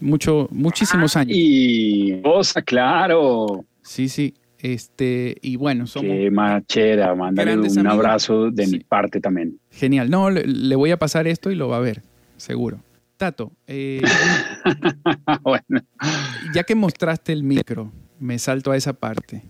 [0.00, 1.36] mucho, muchísimos años.
[1.36, 3.64] Y Sosa, claro.
[3.82, 4.34] Sí, sí.
[4.62, 6.08] Este, y bueno, somos.
[6.08, 9.58] Qué machera, mándale un abrazo de mi parte también.
[9.72, 10.08] Genial.
[10.08, 12.02] No, le, voy a pasar esto y lo va a ver,
[12.36, 12.78] seguro.
[13.16, 14.00] Tato, eh,
[15.42, 15.64] bueno.
[16.54, 19.42] ya que mostraste el micro, me salto a esa parte.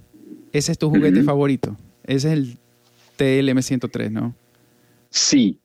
[0.50, 1.76] Ese es tu juguete favorito.
[2.04, 2.58] Ese es el
[3.18, 4.34] TLM103, ¿no?
[5.10, 5.58] Sí,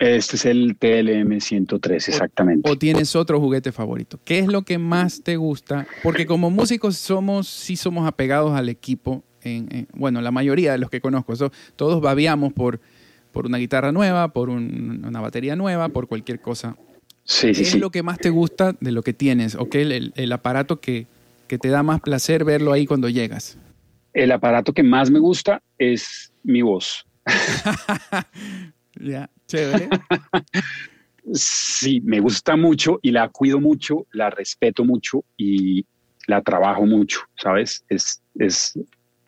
[0.00, 2.70] este es el TLM 103, exactamente.
[2.70, 4.18] O, tienes otro juguete favorito?
[4.24, 5.86] ¿Qué es lo que más te gusta?
[6.02, 9.22] Porque como músicos somos, sí somos apegados al equipo.
[9.42, 11.34] En, bueno, la mayoría de los que conozco,
[11.76, 12.80] todos babiamos por,
[13.30, 16.76] por una guitarra nueva, por una batería nueva, por cualquier cosa.
[17.24, 19.54] Sí, ¿Qué sí, es lo que más te gusta de lo que tienes?
[19.54, 21.06] ¿O qué el, el aparato que,
[21.46, 23.58] que te da más placer verlo ahí cuando llegas?
[24.14, 27.06] El aparato que más me gusta es mi voz.
[28.98, 29.30] Ya,
[31.32, 35.84] sí, me gusta mucho y la cuido mucho, la respeto mucho y
[36.26, 37.84] la trabajo mucho, ¿sabes?
[37.88, 38.78] Es, es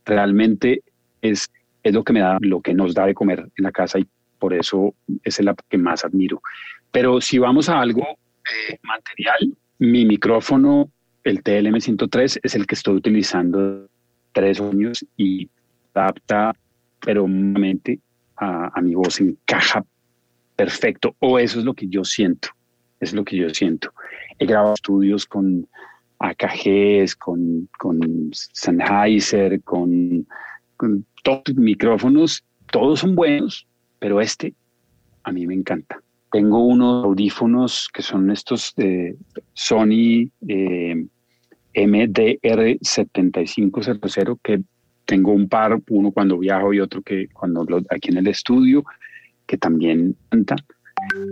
[0.05, 0.83] realmente
[1.21, 1.51] es,
[1.83, 4.07] es lo que me da, lo que nos da de comer en la casa y
[4.39, 6.43] por eso es el que más admiro.
[6.91, 10.91] Pero si vamos a algo eh, material, mi micrófono,
[11.25, 13.89] el TLM103, es el que estoy utilizando
[14.33, 15.49] tres años y
[15.95, 16.55] adapta,
[17.01, 18.01] pero nuevamente
[18.37, 19.85] a, mi voz encaja
[20.57, 22.49] perfecto, o eso es lo que yo siento,
[23.01, 23.93] es lo que yo siento.
[24.39, 25.67] He grabado estudios con
[26.19, 30.27] AKGs, con, con Sennheiser, con,
[30.77, 33.67] con todos micrófonos, todos son buenos,
[33.99, 34.55] pero este
[35.25, 36.03] a mí me encanta.
[36.31, 39.17] Tengo unos audífonos que son estos de
[39.53, 41.07] Sony eh,
[41.75, 44.63] MDR7500 que
[45.05, 48.85] tengo un par, uno cuando viajo y otro que cuando aquí en el estudio,
[49.47, 50.57] que también canta.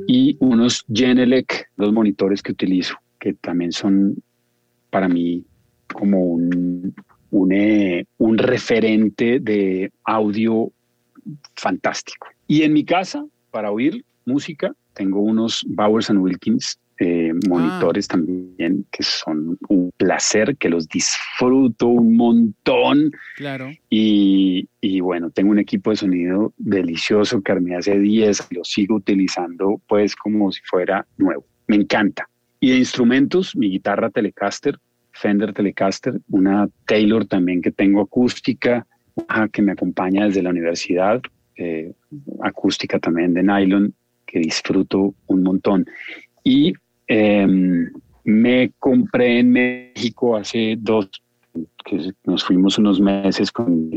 [0.06, 4.16] Y unos Genelec, los monitores que utilizo, que también son
[4.90, 5.44] para mí
[5.92, 6.94] como un,
[7.30, 10.72] un, eh, un referente de audio
[11.54, 12.26] fantástico.
[12.46, 18.12] Y en mi casa, para oír música, tengo unos Bowers and Wilkins eh, monitores ah.
[18.12, 23.10] también que son un placer, que los disfruto un montón.
[23.36, 23.70] Claro.
[23.88, 28.96] Y, y bueno, tengo un equipo de sonido delicioso que me hace 10, lo sigo
[28.96, 31.46] utilizando pues como si fuera nuevo.
[31.68, 32.28] Me encanta.
[32.60, 34.78] Y de instrumentos, mi guitarra Telecaster,
[35.12, 38.86] Fender Telecaster, una Taylor también que tengo acústica,
[39.52, 41.22] que me acompaña desde la universidad,
[41.56, 41.94] eh,
[42.42, 43.94] acústica también de nylon,
[44.26, 45.86] que disfruto un montón.
[46.44, 46.74] Y
[47.10, 47.90] em,
[48.24, 51.10] me compré en México hace dos,
[51.84, 53.90] que nos fuimos unos meses con,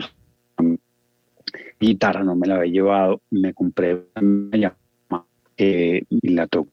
[1.79, 5.25] guitarra, no me la había llevado, me compré una Yamaha
[5.57, 6.69] eh, y la toco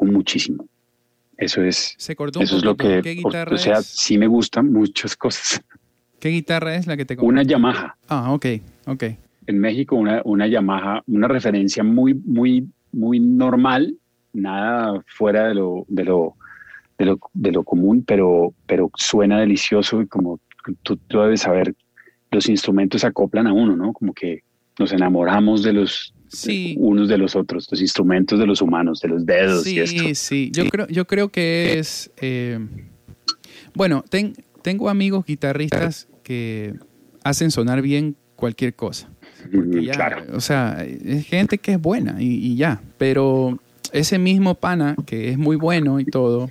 [0.00, 0.66] muchísimo.
[1.36, 4.72] Eso es, Se cortó eso es lo que, ¿Qué guitarra o sea, sí me gustan
[4.72, 5.62] muchas cosas.
[6.20, 7.32] ¿Qué guitarra es la que te compré?
[7.32, 7.96] Una Yamaha.
[8.08, 8.46] Ah, ok,
[8.86, 9.04] ok.
[9.46, 13.96] En México una, una Yamaha, una referencia muy, muy muy normal,
[14.32, 16.34] nada fuera de lo, de lo,
[16.98, 20.40] de lo, de lo común, pero, pero suena delicioso y como
[20.82, 21.74] tú, debes saber,
[22.30, 23.92] los instrumentos acoplan a uno, ¿no?
[23.92, 24.42] Como que
[24.78, 26.14] nos enamoramos de los
[26.76, 30.04] unos de los otros, los instrumentos de los humanos, de los dedos sí, y esto.
[30.12, 32.58] Sí, yo creo, yo creo que es eh,
[33.74, 34.04] bueno,
[34.62, 36.74] tengo amigos guitarristas que
[37.24, 39.08] hacen sonar bien cualquier cosa.
[39.92, 40.24] claro.
[40.34, 42.82] O sea, es gente que es buena y, ya.
[42.98, 43.60] Pero
[43.92, 46.50] ese mismo pana, que es muy bueno y todo,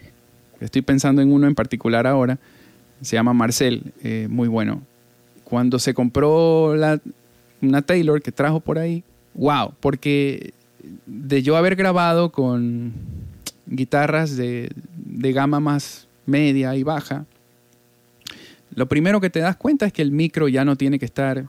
[0.60, 2.39] estoy pensando en uno en particular ahora,
[3.02, 4.82] se llama Marcel, eh, muy bueno.
[5.43, 7.00] Cuando se compró la,
[7.62, 9.04] una Taylor que trajo por ahí,
[9.36, 10.54] wow, porque
[11.06, 12.93] de yo haber grabado con
[13.65, 17.26] guitarras de, de gama más media y baja,
[18.76, 21.45] lo primero que te das cuenta es que el micro ya no tiene que estar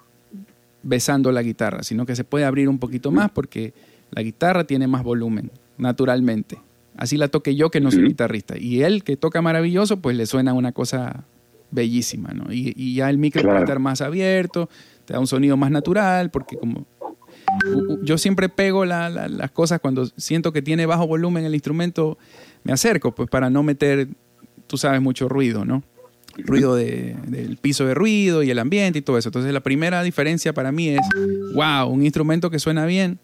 [0.83, 3.74] besando la guitarra, sino que se puede abrir un poquito más porque
[4.11, 6.59] la guitarra tiene más volumen, naturalmente.
[6.97, 8.59] Así la toque yo que no soy guitarrista.
[8.59, 11.25] Y él que toca maravilloso, pues le suena una cosa
[11.71, 12.53] bellísima, ¿no?
[12.53, 14.69] Y, ya el micro puede estar más abierto,
[15.05, 16.87] te da un sonido más natural, porque como
[18.03, 22.19] yo siempre pego las cosas cuando siento que tiene bajo volumen el instrumento,
[22.64, 24.09] me acerco, pues para no meter,
[24.67, 25.83] tú sabes, mucho ruido, ¿no?
[26.37, 29.29] ruido del piso de ruido y el ambiente y todo eso.
[29.29, 31.01] Entonces la primera diferencia para mí es,
[31.55, 33.19] wow, un instrumento que suena bien,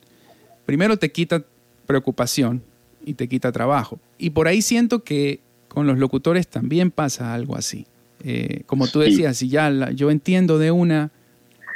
[0.67, 1.45] primero te quita
[1.87, 2.63] preocupación
[3.05, 3.99] y te quita trabajo.
[4.19, 7.87] Y por ahí siento que con los locutores también pasa algo así.
[8.23, 11.11] Eh, como tú decías, si ya yo entiendo de una,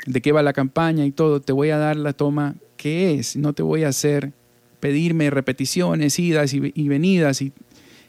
[0.07, 3.37] de qué va la campaña y todo, te voy a dar la toma que es,
[3.37, 4.33] no te voy a hacer
[4.81, 7.53] pedirme repeticiones, idas y, venidas y,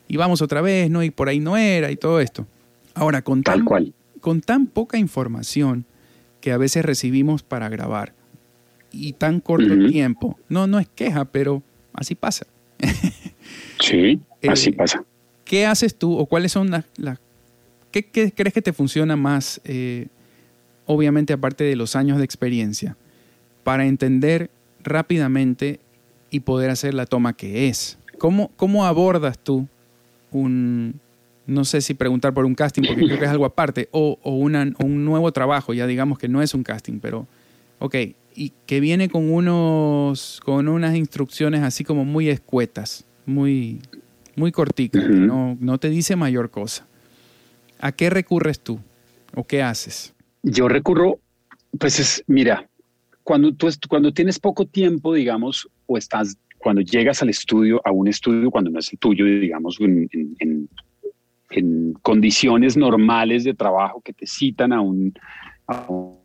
[0.07, 1.03] y, vamos otra vez, ¿no?
[1.03, 2.45] Y por ahí no era y todo esto.
[2.93, 3.65] Ahora, con tan,
[4.21, 5.85] con tan poca información
[6.39, 8.13] que a veces recibimos para grabar
[8.91, 11.63] y tan corto tiempo, no, no es queja, pero
[11.99, 12.47] así pasa.
[13.79, 15.03] sí, así eh, pasa.
[15.45, 16.85] ¿Qué haces tú o cuáles son las...
[17.91, 20.07] ¿qué, crees que te funciona más, eh,
[20.85, 22.95] obviamente aparte de los años de experiencia,
[23.63, 24.49] para entender
[24.83, 25.79] rápidamente
[26.29, 27.97] y poder hacer la toma que es?
[28.17, 29.67] ¿Cómo, cómo abordas tú
[30.31, 30.99] un,
[31.47, 35.05] no sé si preguntar por un casting, porque creo que es algo aparte, o, un
[35.05, 37.27] nuevo trabajo, ya digamos que no es un casting, pero,
[37.79, 37.95] ok,
[38.39, 43.81] y que viene con, unos, con unas instrucciones así como muy escuetas, muy,
[44.37, 46.87] muy corticas, no, no te dice mayor cosa.
[47.81, 48.79] ¿A qué recurres tú
[49.35, 50.15] o qué haces?
[50.41, 51.19] Yo recurro,
[51.77, 52.65] pues es, mira,
[53.23, 58.07] cuando, tú, cuando tienes poco tiempo, digamos, o estás, cuando llegas al estudio, a un
[58.07, 60.09] estudio, cuando no es el tuyo, digamos, en,
[60.39, 60.69] en
[61.49, 65.13] en condiciones normales de trabajo que te citan a un,
[65.87, 66.18] un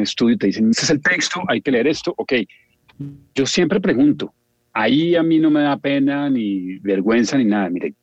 [0.00, 2.32] estudio y te dicen, este es el texto, hay que leer esto, ok.
[3.34, 4.32] Yo siempre pregunto,
[4.72, 7.70] ahí a mí no me da pena ni vergüenza ni nada.
[7.70, 7.94] Mire,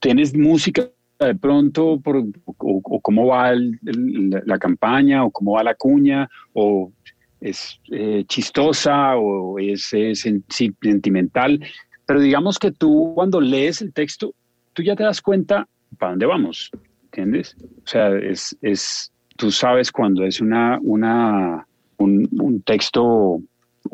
[0.00, 0.88] ¿tienes música
[1.18, 6.92] de pronto por, o, cómo va la, campaña o cómo va la cuña o
[7.40, 11.60] es eh, chistosa o es, es sentimental?
[12.06, 14.34] Pero digamos que tú cuando lees el texto,
[14.72, 16.70] tú ya te das cuenta ¿para dónde vamos?
[17.04, 17.56] ¿Entiendes?
[17.84, 21.66] O sea, es, es tú sabes cuando es una, una,
[21.98, 23.40] un, un texto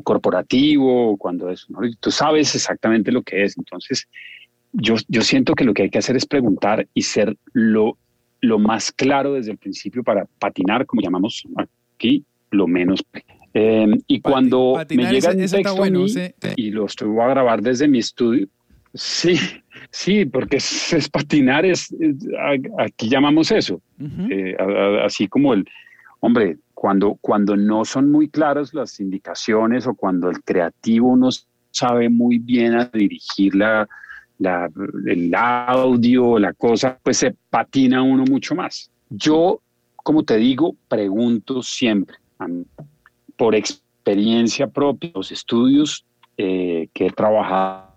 [0.05, 1.66] corporativo, cuando es,
[2.01, 3.57] tú sabes exactamente lo que es.
[3.57, 4.09] Entonces,
[4.72, 7.97] yo, yo siento que lo que hay que hacer es preguntar y ser lo,
[8.41, 11.45] lo más claro desde el principio para patinar, como llamamos
[11.95, 13.05] aquí, lo menos.
[13.55, 15.84] Eh, y cuando me llega el texto
[16.57, 18.47] y lo estoy a grabar desde mi estudio,
[18.95, 19.39] sí,
[19.91, 21.95] sí, porque es, patinar, es,
[22.78, 23.80] aquí llamamos eso,
[24.30, 24.57] eh,
[25.05, 25.66] así como el,
[26.20, 31.28] hombre, cuando, cuando no son muy claras las indicaciones o cuando el creativo no
[31.70, 33.89] sabe muy bien a dirigir la,
[34.39, 34.70] la,
[35.07, 38.91] el audio, la cosa, pues se patina uno mucho más.
[39.11, 39.61] Yo,
[39.97, 42.16] como te digo, pregunto siempre,
[43.36, 46.05] por experiencia propia, los estudios
[46.36, 47.88] eh, que he trabajado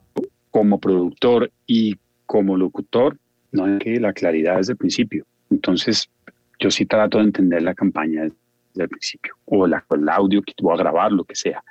[0.52, 1.96] como productor y
[2.26, 3.18] como locutor,
[3.52, 5.26] no hay que la claridad desde el principio.
[5.50, 6.10] Entonces,
[6.60, 10.54] yo sí trato de entender la campaña desde el principio, o, la, el audio que
[10.62, 11.64] voy a grabar, lo que sea.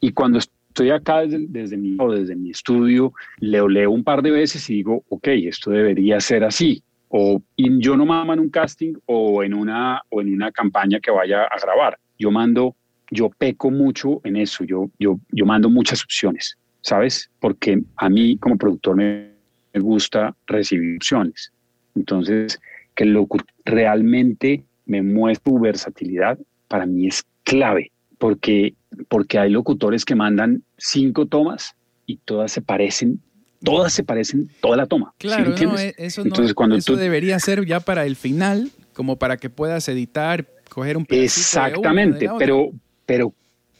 [0.00, 4.68] Y cuando estoy acá desde, mi, desde mi estudio, leo, leo un par de veces
[4.70, 6.82] y digo, ok, esto debería ser así.
[7.08, 11.10] O yo no mando en un casting o en una, o en una campaña que
[11.10, 11.98] vaya a grabar.
[12.18, 12.76] Yo mando,
[13.10, 17.28] yo peco mucho en eso, yo, yo, yo mando muchas opciones, ¿sabes?
[17.40, 19.34] Porque a mí como productor me,
[19.74, 21.52] gusta recibir opciones.
[21.94, 22.58] Entonces,
[22.94, 23.26] que lo
[23.66, 28.72] realmente me muestre su versatilidad, para mí es clave, porque
[29.08, 31.74] porque hay locutores que mandan cinco tomas
[32.06, 33.20] y todas se parecen,
[33.62, 35.12] todas se parecen, toda la toma.
[35.18, 39.50] Claro, eh, eso, Entonces, cuando eso debería ser ya para el final, como para que
[39.50, 42.70] puedas editar, coger un Exactamente, pero,
[43.04, 43.34] pero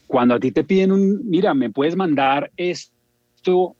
[0.07, 2.51] cuando a ti te piden un, mira, me puedes mandar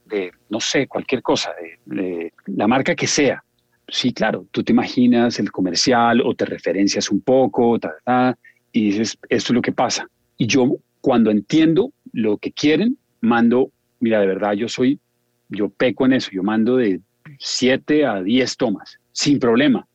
[0.05, 1.53] de, no sé, cualquier cosa,
[1.85, 3.43] de, la marca que sea.
[3.89, 7.79] Sí, claro, tú te imaginas el comercial o te referencias un poco,
[8.73, 10.09] y dices, esto es lo que pasa.
[10.37, 14.99] Y yo cuando entiendo lo que quieren, mando, mira, de verdad yo soy,
[15.49, 17.01] yo peco en eso, yo mando de
[17.39, 19.87] 7 a 10 tomas, sin problema.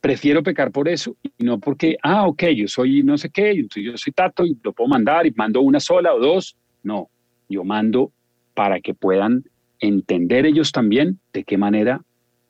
[0.00, 3.96] Prefiero pecar por eso y no porque, ah, ok, yo soy no sé qué, yo
[3.96, 6.56] soy tato y lo puedo mandar y mando una sola o dos.
[6.82, 7.08] No,
[7.48, 8.12] yo mando
[8.54, 9.44] para que puedan
[9.80, 12.02] entender ellos también de qué manera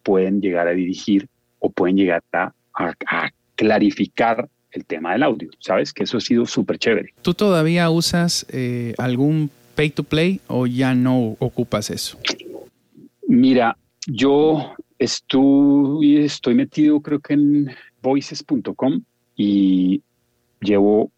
[0.03, 1.29] pueden llegar a dirigir
[1.59, 5.93] o pueden llegar a, a clarificar el tema del audio, ¿sabes?
[5.93, 7.15] Que eso ha sido súper chévere.
[7.23, 12.19] ¿Tú todavía usas eh, algún pay to play o ya no ocupas eso?
[13.29, 13.77] Mira,
[14.07, 17.71] yo estoy, estoy metido creo que en
[18.03, 19.03] voices.com
[19.37, 20.03] y
[20.61, 21.11] llevo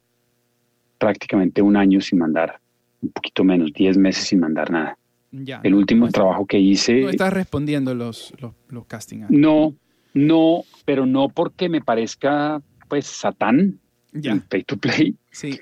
[0.98, 2.58] prácticamente un año sin mandar,
[3.04, 4.98] un poquito menos, 10 meses sin mandar nada.
[5.32, 7.00] Ya, el último trabajo que hice...
[7.00, 9.28] No estás respondiendo los, los, los castings.
[9.30, 9.74] No,
[10.12, 13.80] no, pero no porque me parezca pues Satán,
[14.12, 15.16] en pay to play.
[15.30, 15.58] Sí,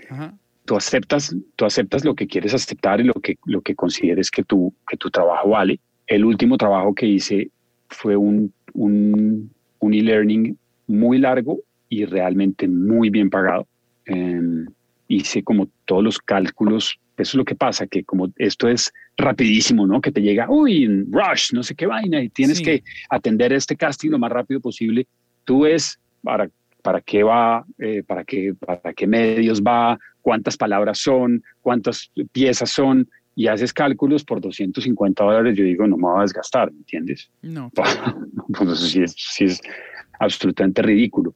[0.65, 4.45] Tú aceptas, tú aceptas lo que quieres aceptar y lo que, lo que consideres que
[4.45, 5.81] tu, que tu trabajo vale.
[6.07, 7.51] El último trabajo que hice
[7.89, 13.67] fue un, un, un e-learning muy largo y realmente muy bien pagado.
[14.05, 14.67] Em,
[15.09, 16.99] hice como todos los cálculos.
[17.17, 20.01] Eso es lo que pasa, que como esto es rapidísimo, ¿no?
[20.01, 24.11] Que te llega, uy, rush, no sé qué vaina, y tienes que atender este casting
[24.11, 25.07] lo más rápido posible.
[25.45, 26.49] Tú ves, para
[26.83, 32.71] para qué va, eh, para, qué, para qué medios va, cuántas palabras son, cuántas piezas
[32.71, 36.79] son, y haces cálculos por 250 dólares, yo digo, no me voy a desgastar, ¿me
[36.79, 37.31] entiendes?
[37.41, 37.71] No.
[37.75, 39.61] pues eso sí es, sí es
[40.19, 41.35] absolutamente ridículo.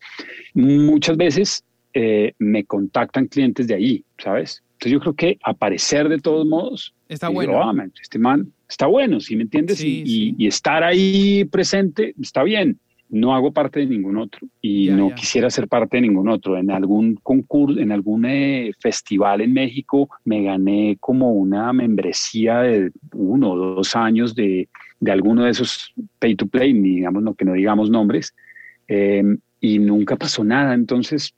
[0.55, 1.65] Muchas veces
[1.95, 4.63] eh, me contactan clientes de ahí, ¿sabes?
[4.77, 6.95] Entonces yo creo que aparecer de todos modos.
[7.09, 7.63] Está bueno.
[7.63, 9.81] Ah, este man está bueno, ¿sí me entiendes?
[9.83, 15.15] y, y, estar ahí presente está bien no hago parte de ningún otro y no
[15.15, 16.57] quisiera ser parte de ningún otro.
[16.57, 22.91] En algún concurso, en algún eh, festival en México, me gané como una membresía de
[23.13, 24.69] uno o dos años de,
[24.99, 28.35] de alguno de esos pay to play, digamos, no, que no digamos nombres,
[28.89, 30.75] em, y nunca pasó nada.
[30.75, 31.33] Entonces,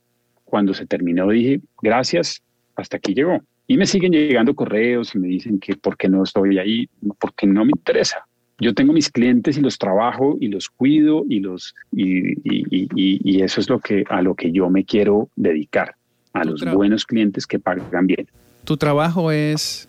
[0.45, 2.41] cuando se terminó, dije, gracias,
[2.79, 3.41] hasta aquí llegó.
[3.67, 7.45] Y me siguen llegando correos y me dicen que por qué no estoy ahí, porque
[7.45, 8.25] no me interesa
[8.59, 13.61] yo tengo mis clientes y los trabajo y los cuido y los y, y, eso
[13.61, 15.95] es lo que a lo que yo me quiero dedicar
[16.33, 18.27] a los buenos clientes que pagan bien.
[18.65, 19.87] Tu trabajo es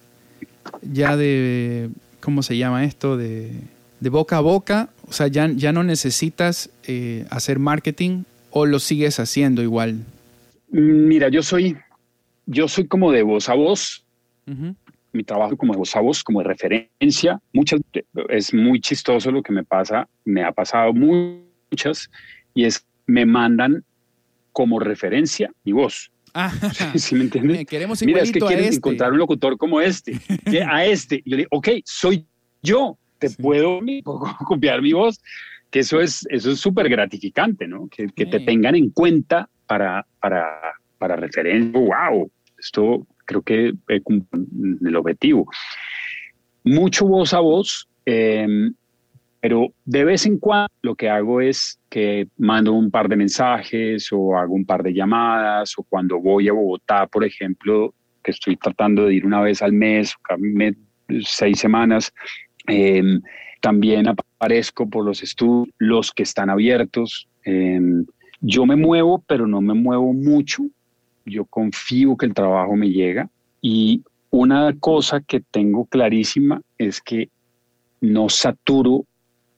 [0.83, 3.53] ya de cómo se llama esto de,
[3.99, 8.79] de boca a boca, o sea ya, ya no necesitas eh, hacer marketing o lo
[8.79, 9.99] sigues haciendo igual.
[10.71, 11.77] Mira, yo soy
[12.51, 14.05] yo soy como de voz a voz
[15.13, 17.41] mi trabajo como voz a voz, como de referencia.
[17.53, 17.81] Muchas,
[18.29, 22.11] es muy chistoso lo que me pasa, me ha pasado muchas
[22.55, 23.85] y es, me mandan
[24.53, 26.11] como referencia mi voz.
[26.35, 26.53] Ah,
[26.97, 27.67] ¿Sí me entiendes?
[27.67, 28.77] Queremos Mira, es que quieren este.
[28.77, 30.21] encontrar un locutor como este,
[30.69, 31.23] a este.
[31.25, 32.27] Yo le digo, ok, soy
[32.63, 33.81] yo, te puedo
[34.47, 35.21] copiar mi voz,
[35.71, 37.89] que eso es eso es súper gratificante, ¿no?
[37.89, 40.47] Que, que te tengan en cuenta para, para,
[40.99, 41.79] para referencia.
[41.79, 42.31] ¡Wow!
[42.61, 44.03] Esto creo que es
[44.83, 45.49] el objetivo.
[46.65, 48.75] Mucho voz a voz, em,
[49.41, 54.09] pero de vez en cuando lo que hago es que mando un par de mensajes
[54.13, 58.57] o hago un par de llamadas o cuando voy a Bogotá, por ejemplo, que estoy
[58.57, 60.15] tratando de ir una vez al mes,
[61.23, 62.13] seis semanas,
[62.67, 63.23] em,
[63.63, 67.29] también aparezco por los estudios, los que están abiertos.
[67.45, 68.05] Em,
[68.41, 70.65] yo me muevo, pero no me muevo mucho.
[71.31, 73.29] Yo confío que el trabajo me llega.
[73.63, 77.29] Y una cosa que tengo clarísima es que
[78.01, 79.05] no saturo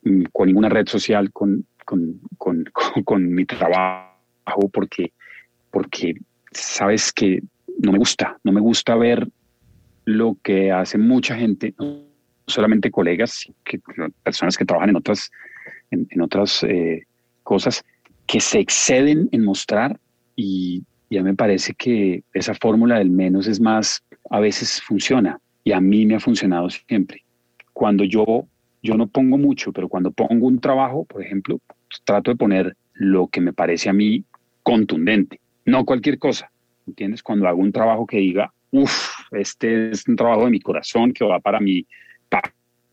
[0.03, 2.64] mm, con ninguna red social con, con, con,
[3.05, 5.12] con mi trabajo porque,
[5.70, 6.14] porque
[6.51, 7.43] sabes que
[7.79, 9.29] no me gusta, no me gusta ver
[10.05, 12.03] lo que hace mucha gente, no
[12.47, 13.81] solamente colegas, que,
[14.23, 15.31] personas que trabajan en otras,
[15.91, 17.07] en, otras eh,
[17.43, 17.85] cosas,
[18.27, 19.99] que se exceden en mostrar
[20.35, 25.72] y ya me parece que esa fórmula del menos es más, a veces funciona y
[25.72, 27.22] a mí me ha funcionado siempre.
[27.72, 28.46] Cuando yo,
[28.82, 31.60] yo no pongo mucho, pero cuando pongo un trabajo, por ejemplo,
[32.04, 34.24] trato de poner lo que me parece a mí
[34.62, 36.50] contundente, no cualquier cosa,
[36.86, 37.22] ¿entiendes?
[37.22, 41.24] Cuando hago un trabajo que diga, uff, este es un trabajo de mi corazón que
[41.24, 41.86] va para mi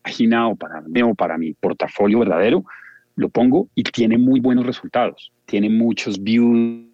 [0.02, 2.64] página o para, o para mi portafolio verdadero,
[3.16, 5.32] lo pongo y tiene muy buenos resultados.
[5.46, 6.89] Tiene muchos views,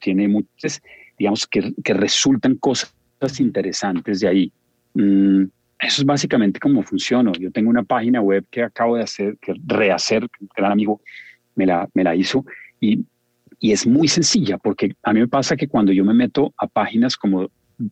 [0.00, 0.80] tiene muchos,
[1.18, 2.94] digamos, que, que resultan cosas
[3.38, 4.52] interesantes de ahí.
[4.94, 5.44] Mm,
[5.80, 7.32] eso es básicamente cómo funciona.
[7.38, 11.00] Yo tengo una página web que acabo de hacer, que rehacer, un gran amigo
[11.54, 12.44] me la, me la hizo
[12.80, 13.04] y,
[13.60, 16.66] y es muy sencilla porque a mí me pasa que cuando yo me meto a
[16.66, 17.50] páginas como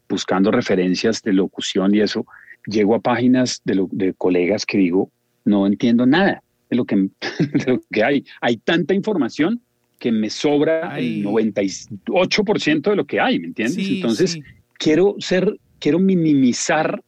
[0.08, 2.26] buscando referencias de locución y eso,
[2.66, 5.10] llego a páginas de, de colegas que digo,
[5.44, 6.96] no entiendo nada de lo, que,
[7.38, 8.24] de lo que hay.
[8.40, 9.60] Hay tanta información
[9.98, 13.88] que me sobra el 98% de lo que hay, ¿me entiendes?
[13.88, 14.38] Entonces,
[14.78, 17.02] quiero ser, quiero minimizar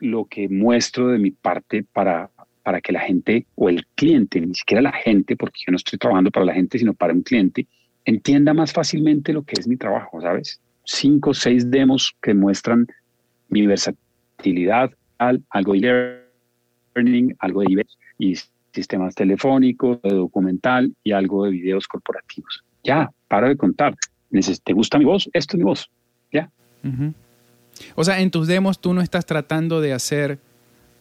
[0.00, 2.30] lo que muestro de mi parte para,
[2.62, 5.98] para que la gente o el cliente, ni siquiera la gente, porque yo no estoy
[5.98, 7.66] trabajando para la gente, sino para un cliente,
[8.04, 10.60] entienda más fácilmente lo que es mi trabajo, ¿sabes?
[10.84, 12.86] Cinco o seis demos que muestran
[13.48, 16.20] mi versatilidad, algo de
[16.94, 17.86] learning, algo de
[18.18, 18.34] y
[18.74, 22.64] sistemas telefónicos, de documental y algo de videos corporativos.
[22.82, 23.94] Ya, para de contar.
[24.64, 25.30] ¿Te gusta mi voz?
[25.32, 25.90] Esto es mi voz.
[26.32, 26.50] Ya.
[27.94, 30.38] O sea, en tus demos tú no estás tratando de hacer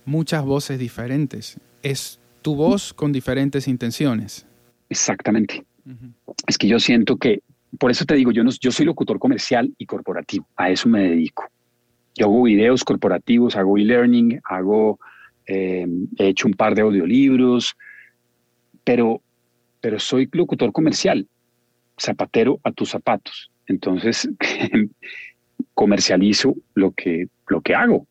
[0.06, 1.60] muchas voces diferentes.
[1.82, 4.46] Es tu voz con diferentes intenciones.
[4.90, 5.66] Exactamente.
[6.48, 7.42] Es que yo siento que,
[7.80, 10.48] por eso te digo, yo, no, yo soy locutor comercial y corporativo.
[10.56, 11.46] A eso me dedico.
[12.16, 15.00] Yo hago videos corporativos, hago e-learning, hago
[15.48, 15.86] eh,
[16.18, 17.76] he hecho un par de audiolibros,
[18.84, 19.22] pero,
[19.82, 21.28] pero soy locutor comercial,
[22.00, 23.52] zapatero a tus zapatos.
[23.68, 24.30] Entonces,
[25.74, 28.08] comercializo lo que, lo que hago.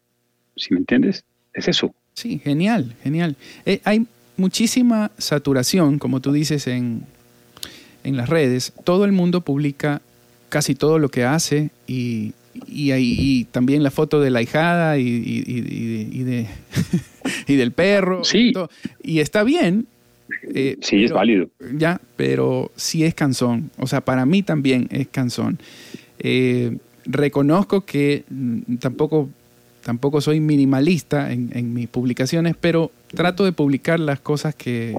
[0.56, 1.24] ¿Sí me entiendes?
[1.54, 1.94] Es eso.
[2.14, 3.36] Sí, genial, genial.
[3.64, 4.06] Eh, hay
[4.36, 7.04] muchísima saturación, como tú dices, en,
[8.04, 8.72] en las redes.
[8.84, 10.02] Todo el mundo publica
[10.48, 12.34] casi todo lo que hace y,
[12.66, 16.46] y, también la foto de la hijada y, y de,
[17.46, 18.24] y del perro.
[18.24, 18.52] Sí.
[19.02, 19.86] Y, está bien.
[20.54, 21.48] Eh, sí, es válido.
[21.76, 23.70] Ya, pero sí es cansón.
[23.78, 25.58] O sea, para mí también es cansón.
[26.18, 28.24] Eh, reconozco que
[28.80, 29.28] tampoco,
[29.84, 34.96] tampoco soy minimalista en, en, mis publicaciones, pero trato de publicar las cosas que,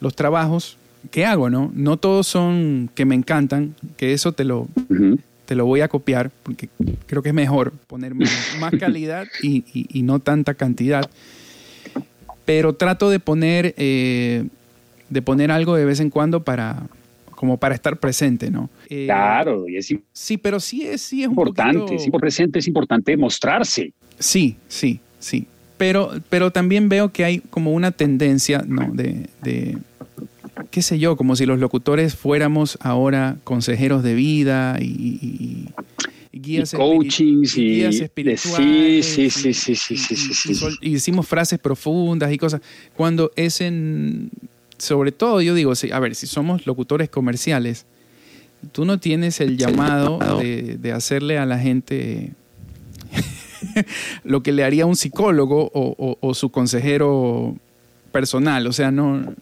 [0.00, 0.76] los trabajos
[1.10, 1.70] que hago, ¿no?
[1.74, 4.68] No todos son que me encantan, que eso te lo,
[5.46, 6.68] te lo voy a copiar, porque
[7.06, 11.08] creo que es mejor poner más calidad y, y no tanta cantidad
[12.44, 14.44] pero trato de poner, eh,
[15.08, 16.86] de poner algo de vez en cuando para,
[17.30, 18.70] como para estar presente, ¿no?
[18.88, 22.18] Eh, claro, y es sí, pero sí es, sí es importante, un poquito...
[22.18, 23.92] presente, es importante mostrarse.
[24.18, 25.46] Sí, sí, sí.
[25.76, 28.92] Pero, pero también veo que hay como una tendencia, ¿no?
[28.92, 29.76] De, de,
[30.74, 35.68] qué sé yo, como si los locutores fuéramos ahora consejeros de vida y,
[36.32, 39.06] guías coachings y, guías espirituales.
[39.06, 42.60] Sí, sí, sí, sí, sí, sí, Y, decimos frases profundas y cosas.
[42.96, 44.30] Cuando es en.
[44.76, 47.86] Sobre todo, yo digo, a ver, si somos locutores comerciales,
[48.72, 52.32] tú no tienes el llamado de, hacerle a la gente
[54.24, 57.54] lo que le haría un psicólogo o, su consejero
[58.14, 59.34] personal, o sea, no,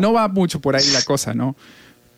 [0.00, 1.56] no va mucho por ahí la cosa, ¿no?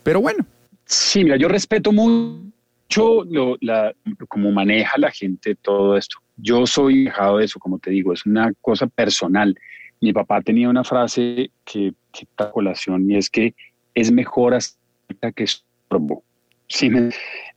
[0.02, 0.44] Pero bueno.
[0.84, 3.94] Sí, mira, yo respeto mucho lo, la,
[4.28, 6.18] cómo maneja la gente todo esto.
[6.36, 9.56] Yo soy dejado de eso, como te digo, es una cosa personal.
[10.02, 13.54] Mi papá tenía una frase que, que está colación y es que
[13.94, 16.22] es mejor hasta que estorbo.
[16.68, 16.90] ¿Sí?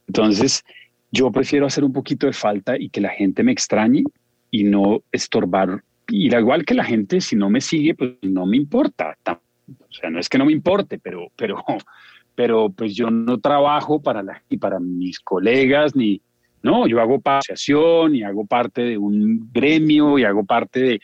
[0.07, 0.63] Entonces,
[1.11, 4.03] yo prefiero hacer un poquito de falta y que la gente me extrañe
[4.51, 5.83] y no estorbar.
[6.09, 9.17] Y igual que la gente, si no me sigue, pues no me importa.
[9.27, 11.63] O sea, no es que no me importe, pero, pero,
[12.35, 16.21] pero pues yo no trabajo para, la, y para mis colegas, ni,
[16.63, 20.99] no, yo hago asociación y hago parte de un gremio y hago parte de,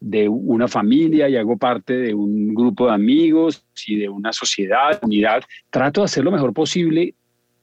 [0.00, 4.98] de una familia y hago parte de un grupo de amigos y de una sociedad,
[5.02, 5.42] unidad.
[5.70, 7.14] Trato de hacer lo mejor posible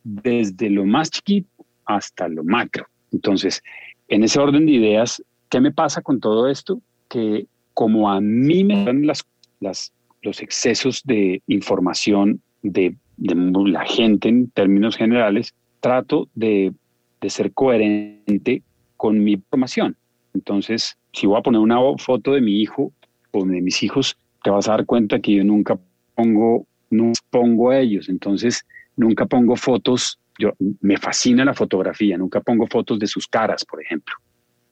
[0.03, 1.49] desde lo más chiquito
[1.85, 2.87] hasta lo macro.
[3.11, 3.61] Entonces,
[4.07, 6.81] en ese orden de ideas, ¿qué me pasa con todo esto?
[7.07, 7.45] Que
[7.75, 9.23] como a mí me dan las,
[9.59, 9.93] las,
[10.23, 16.73] los excesos de información de, la gente en términos generales, trato de,
[17.19, 18.63] de ser coherente
[18.97, 19.95] con mi información.
[20.33, 22.91] Entonces, si voy a poner una foto de mi hijo
[23.31, 25.77] o de mis hijos, te vas a dar cuenta que yo nunca
[26.15, 28.09] pongo, no pongo a ellos.
[28.09, 33.63] Entonces, nunca pongo fotos yo, me fascina la fotografía, nunca pongo fotos de sus caras,
[33.65, 34.15] por ejemplo.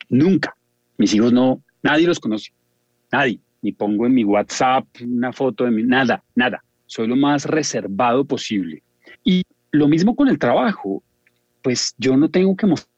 [0.09, 0.55] Nunca.
[0.99, 2.51] Mis hijos no, nadie los conoce,
[3.11, 3.39] nadie.
[3.61, 6.63] Ni pongo en mi WhatsApp una foto de mí, nada, nada.
[6.85, 8.83] Soy lo más reservado posible.
[9.23, 11.01] Y lo mismo con el trabajo,
[11.61, 12.91] pues yo no tengo que mostrar,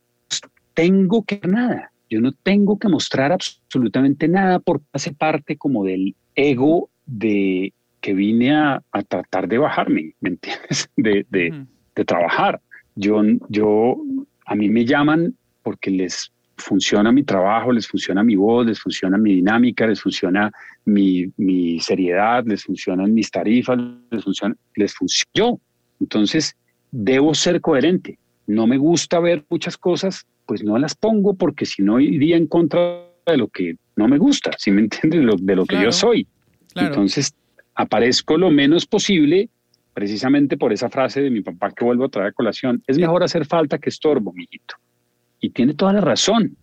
[0.73, 1.91] tengo que nada.
[2.09, 8.13] Yo no tengo que mostrar absolutamente nada porque hace parte como del ego de que
[8.15, 10.89] vine a, tratar de bajarme, ¿me entiendes?
[10.95, 12.61] De, de trabajar.
[12.95, 13.97] Yo, yo,
[14.45, 16.31] a mí me llaman porque les
[16.61, 20.51] funciona mi trabajo, les funciona mi voz, les funciona mi dinámica, les funciona
[20.85, 23.77] mi, mi seriedad, les funcionan mis tarifas,
[24.09, 25.59] les funciona, les funciona yo.
[25.99, 26.55] Entonces,
[26.91, 28.17] debo ser coherente.
[28.47, 32.47] No me gusta ver muchas cosas, pues no las pongo porque si no iría en
[32.47, 36.27] contra de lo que no me gusta, si me entiendes, de lo, que yo soy.
[36.75, 37.33] Entonces,
[37.75, 39.49] aparezco lo menos posible
[39.93, 43.23] precisamente por esa frase de mi papá que vuelvo a traer a colación, es mejor
[43.23, 44.75] hacer falta que estorbo, mijito.
[45.41, 46.55] Y tiene toda la razón.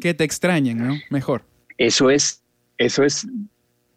[0.00, 0.94] Que te extrañen, ¿no?
[1.10, 1.44] Mejor.
[1.78, 2.42] Eso es,
[2.76, 3.26] eso es,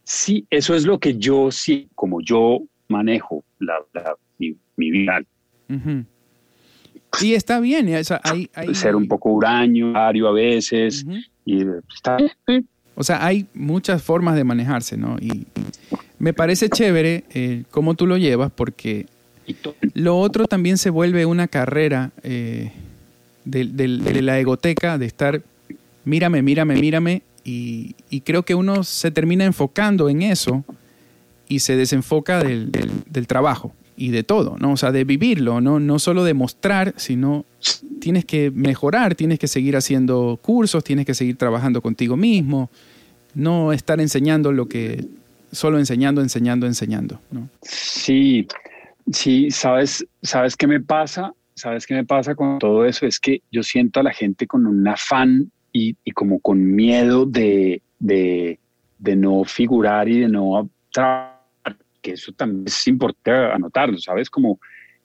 [0.03, 3.75] sí, eso es lo que yo sí, como yo manejo la,
[4.37, 5.21] mi, vida.
[7.21, 7.89] Y está bien,
[8.23, 11.05] hay, ser un poco huraño, a veces,
[11.45, 11.63] y
[11.93, 12.67] está bien.
[12.95, 15.17] O sea, hay muchas formas de manejarse, ¿no?
[15.19, 15.47] Y,
[16.19, 19.07] me parece chévere eh, cómo tú lo llevas porque
[19.95, 22.71] lo otro también se vuelve una carrera eh,
[23.45, 25.41] de, la egoteca, de estar,
[26.05, 30.63] mírame, mírame, mírame, y, creo que uno se termina enfocando en eso
[31.47, 32.71] y se desenfoca del,
[33.27, 34.73] trabajo y de todo, ¿no?
[34.73, 35.79] O sea, de vivirlo, ¿no?
[35.79, 37.45] No solo de mostrar, sino
[37.99, 42.69] tienes que mejorar, tienes que seguir haciendo cursos, tienes que seguir trabajando contigo mismo,
[43.33, 45.05] no estar enseñando lo que
[45.51, 47.19] solo enseñando, enseñando, enseñando.
[47.31, 47.49] ¿no?
[47.61, 48.47] Sí,
[49.11, 53.43] sí, sabes, sabes qué me pasa, sabes qué me pasa con todo eso es que
[53.51, 58.57] yo siento a la gente con un afán y, como con miedo de, de,
[59.15, 61.37] no figurar y de no trabajar,
[62.01, 64.29] que eso también es importante anotarlo, ¿sabes?
[64.29, 64.59] Como,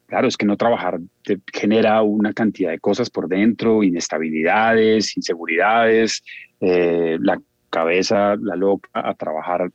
[0.07, 6.25] claro, es que no trabajar te genera una cantidad de cosas por dentro, inestabilidades, inseguridades,
[6.61, 9.71] eh, la cabeza, la loca, a trabajar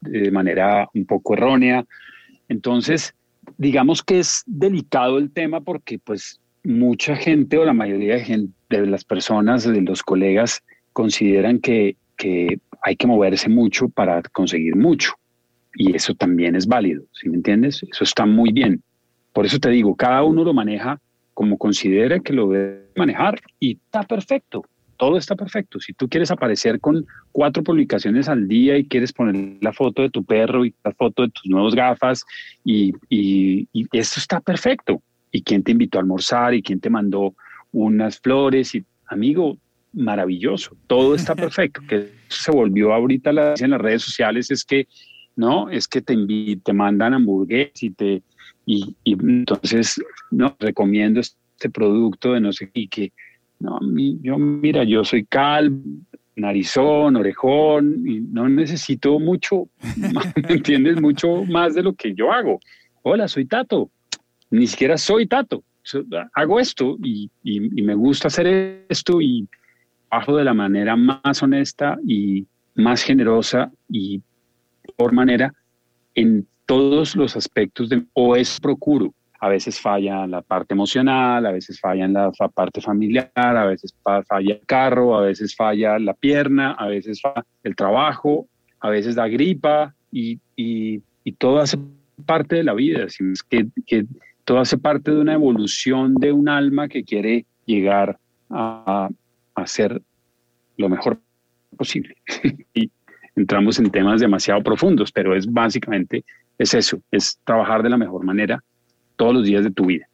[0.00, 1.84] de manera un poco errónea.
[2.48, 3.14] Entonces,
[3.58, 9.04] digamos que es delicado el tema porque pues mucha gente o la mayoría de, las
[9.04, 15.12] personas, de los colegas, consideran que, que hay que moverse mucho para conseguir mucho.
[15.74, 17.82] Y eso también es válido, ¿sí me entiendes?
[17.90, 18.82] Eso está muy bien.
[19.32, 21.00] Por eso te digo, cada uno lo maneja
[21.34, 24.64] como considera que lo debe manejar y está perfecto
[24.96, 25.80] todo está perfecto.
[25.80, 30.10] Si tú quieres aparecer con cuatro publicaciones al día y quieres poner la foto de
[30.10, 32.24] tu perro y la foto de tus nuevos gafas
[32.64, 35.02] y, y, eso está perfecto.
[35.30, 37.34] ¿Y quién te invitó a almorzar y quién te mandó
[37.72, 38.74] unas flores?
[38.74, 39.58] Y amigo,
[39.92, 41.82] maravilloso, todo está perfecto.
[41.88, 44.88] que se volvió ahorita la, en las redes sociales es que
[45.36, 46.16] no, es que te
[46.64, 48.22] te mandan hamburguesas y te
[48.64, 53.12] y, y entonces no recomiendo este producto de no sé qué que
[53.58, 53.78] no,
[54.22, 55.82] yo, mira, yo soy calvo,
[56.36, 59.68] narizón, orejón, y no necesito mucho,
[60.48, 61.00] ¿me entiendes?
[61.00, 62.60] Mucho más de lo que yo hago.
[63.02, 63.90] Hola, soy Tato.
[64.50, 65.64] Ni siquiera soy Tato.
[66.34, 67.30] Hago esto y,
[67.82, 69.48] me gusta hacer esto y
[70.10, 74.20] bajo de la manera más honesta y más generosa y
[74.86, 75.52] mejor manera
[76.14, 79.14] en todos los aspectos de, o es procuro.
[79.40, 83.94] A veces falla la parte emocional, a veces falla en la parte familiar, a veces
[84.02, 88.48] falla el carro, a veces falla la pierna, a veces falla el trabajo,
[88.80, 91.78] a veces da gripa y, y, y todo hace
[92.24, 93.04] parte de la vida.
[93.04, 94.06] Es que, que
[94.44, 98.18] todo hace parte de una evolución de un alma que quiere llegar
[98.50, 99.08] a,
[99.54, 100.00] a ser
[100.76, 101.20] lo mejor
[101.76, 102.16] posible.
[102.74, 102.90] y
[103.34, 106.24] entramos en temas demasiado profundos, pero es básicamente
[106.58, 108.62] es eso, es trabajar de la mejor manera
[109.16, 110.08] todos los días de tu vida.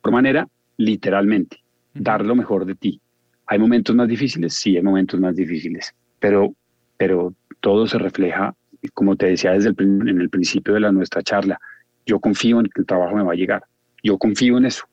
[0.00, 1.58] Por manera, literalmente,
[1.94, 3.00] dar lo mejor de ti.
[3.46, 4.54] ¿Hay momentos más difíciles?
[4.54, 6.54] Sí, hay momentos más difíciles, pero,
[6.96, 8.54] pero todo se refleja,
[8.94, 11.60] como te decía desde el, en el principio de la, nuestra charla,
[12.06, 13.64] yo confío en que el trabajo me va a llegar.
[14.02, 14.84] Yo confío en eso.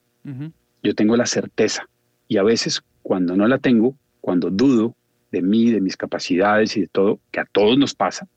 [0.84, 1.88] Yo tengo la certeza.
[2.28, 4.96] Y a veces cuando no la tengo, cuando dudo
[5.32, 8.28] de mí, de mis capacidades y de todo, que a todos nos pasa,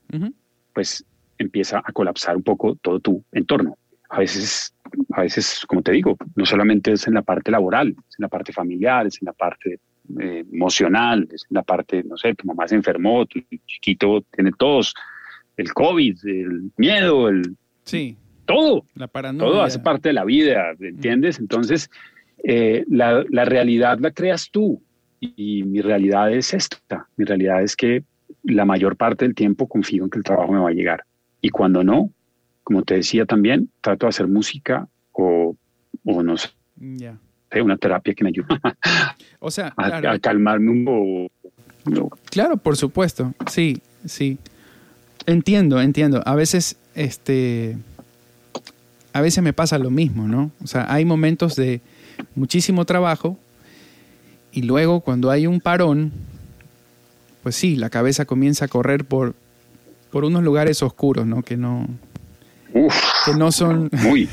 [0.73, 1.05] pues
[1.37, 3.77] empieza a colapsar un poco todo tu entorno.
[4.09, 4.73] A veces,
[5.11, 8.27] a veces, como te digo, no solamente es en la parte laboral, es en la
[8.27, 9.79] parte familiar, es en la parte
[10.19, 14.51] eh, emocional, es en la parte, no sé, tu mamá se enfermó, tu chiquito tiene
[14.57, 14.93] todos,
[15.57, 17.55] el COVID, el miedo, el...
[17.83, 18.17] Sí.
[18.45, 18.85] Todo.
[18.95, 19.49] La paranoia.
[19.49, 21.39] Todo hace parte de la vida, ¿entiendes?
[21.39, 21.89] Entonces,
[22.43, 24.81] eh, la, la, realidad la creas tú
[25.21, 27.07] y, mi realidad es esta.
[27.15, 28.03] Mi realidad es que
[28.43, 31.05] la mayor parte del tiempo confío en que el trabajo me va a llegar.
[31.41, 32.09] Y cuando no,
[32.63, 35.55] como te decía también, trato de hacer música o,
[36.05, 36.49] o no sé,
[37.61, 38.47] una terapia que me ayude
[39.39, 42.17] o sea, a, calmarme un poco.
[42.29, 43.33] Claro, por supuesto.
[43.47, 44.37] Sí, sí.
[45.25, 46.21] Entiendo, entiendo.
[46.25, 47.77] A veces, este,
[49.11, 50.51] a veces me pasa lo mismo, ¿no?
[50.63, 51.81] O sea, hay momentos de
[52.35, 53.37] muchísimo trabajo
[54.51, 56.11] y luego cuando hay un parón,
[57.43, 59.35] pues sí, la cabeza comienza a correr por,
[60.11, 61.43] por unos lugares oscuros, ¿no?
[61.43, 61.87] Que no,
[63.25, 64.27] que no son muy.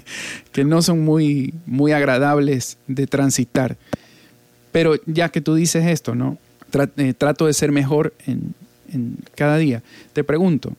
[0.52, 3.76] que no son muy, muy agradables de transitar.
[4.72, 6.38] Pero ya que tú dices esto, ¿no?
[6.96, 8.54] Eh, trato de ser mejor en,
[8.92, 9.82] en, cada día.
[10.12, 10.72] Te pregunto,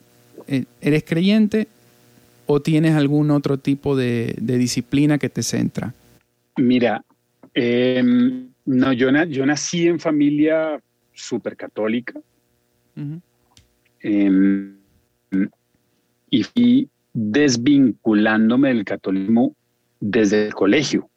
[0.46, 1.68] eh, ¿eres creyente
[2.44, 5.94] o tienes algún otro tipo de, de disciplina que te centra?
[6.56, 7.02] Mira,
[7.54, 10.80] em, no, yo, yo, nací en familia
[11.12, 12.20] súper católica
[14.00, 14.76] em,
[16.30, 16.88] y fui
[17.18, 19.56] desvinculándome del catolicismo
[20.00, 21.08] desde el colegio.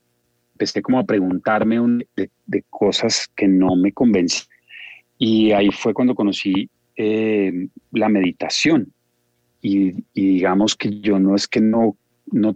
[0.53, 4.47] Empecé como a preguntarme de, cosas que no me convencían.
[5.17, 8.93] Y ahí fue cuando conocí em, la meditación.
[9.61, 11.97] Y, y, digamos que yo no es que no,
[12.31, 12.55] no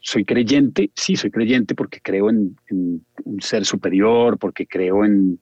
[0.00, 5.38] soy creyente, sí, soy creyente porque creo en, un ser superior, porque creo en,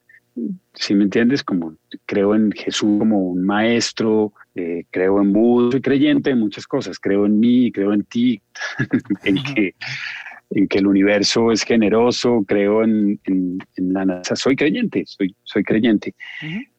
[0.74, 5.80] si me entiendes, como creo en Jesús como un maestro, eh, creo en Buda, soy
[5.80, 8.40] creyente en muchas cosas, creo en mí, creo en ti,
[9.24, 9.74] en, que,
[10.50, 13.20] en que el universo es generoso, creo en,
[13.76, 16.14] la NASA, soy creyente, soy, soy creyente.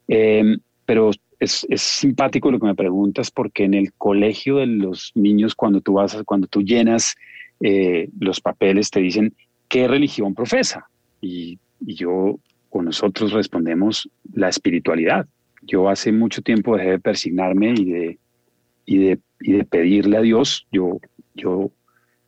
[0.08, 5.14] Em, pero es, es, simpático lo que me preguntas porque en el colegio de los
[5.16, 7.16] niños, cuando tú vas, cuando tú llenas
[7.62, 9.34] eh, los papeles te dicen
[9.70, 10.90] qué religión profesa.
[11.22, 12.40] Y, yo
[12.72, 15.26] o nosotros respondemos la espiritualidad.
[15.62, 18.20] Yo hace mucho tiempo dejé de persignarme y de,
[18.86, 20.68] y de, y de pedirle a Dios.
[20.72, 21.00] Yo,
[21.36, 21.72] yo,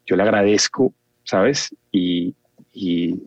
[0.05, 1.75] yo le agradezco, ¿sabes?
[1.91, 2.35] Y,
[2.73, 3.19] y,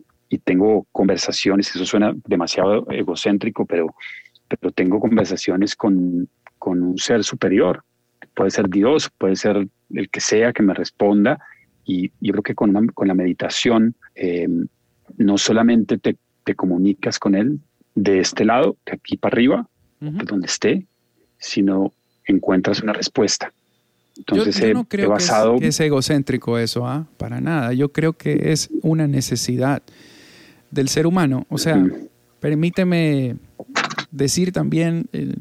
[0.43, 3.95] tengo conversaciones, eso suena demasiado egocéntrico, pero,
[4.49, 6.27] pero tengo conversaciones con,
[6.59, 7.85] con un ser superior.
[8.33, 11.39] Puede ser Dios, puede ser el que sea que me responda
[11.85, 14.47] y yo creo que con, con la meditación eh,
[15.17, 17.59] no solamente te, te, comunicas con él
[17.93, 19.69] de este lado, de aquí para arriba,
[20.11, 20.85] de donde esté,
[21.37, 21.93] sino
[22.25, 23.51] encuentras una respuesta.
[24.17, 25.59] Entonces, yo, no creo basado...
[25.59, 27.07] que, es, egocéntrico eso, ¿ah?
[27.17, 27.73] para nada.
[27.73, 29.83] Yo creo que es una necesidad
[30.71, 31.45] del ser humano.
[31.49, 31.83] O sea,
[32.39, 33.35] permíteme
[34.11, 35.33] decir también eh,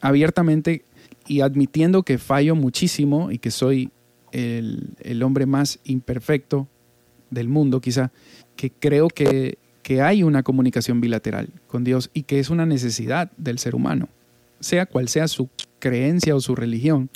[0.00, 0.84] abiertamente
[1.26, 3.90] y admitiendo que fallo muchísimo y que soy
[4.32, 6.68] el, hombre más imperfecto
[7.30, 8.12] del mundo, quizá,
[8.56, 9.58] que creo que,
[9.92, 14.08] que hay una comunicación bilateral con Dios y que es una necesidad del ser humano,
[14.58, 17.10] sea cual sea su creencia o su religión.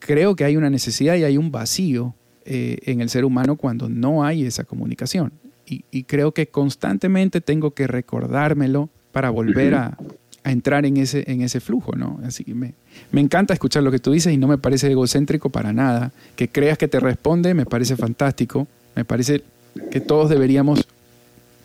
[0.00, 2.14] Creo que hay una necesidad y hay un vacío
[2.44, 5.32] eh, en el ser humano cuando no hay esa comunicación.
[5.66, 9.96] Y, creo que constantemente tengo que recordármelo para volver a,
[10.44, 12.20] a entrar en ese, en ese flujo, ¿no?
[12.22, 12.74] Así que me,
[13.12, 16.12] me encanta escuchar lo que tú dices y no me parece egocéntrico para nada.
[16.36, 18.66] Que creas que te responde me parece fantástico.
[18.94, 19.42] Me parece
[19.90, 20.86] que todos deberíamos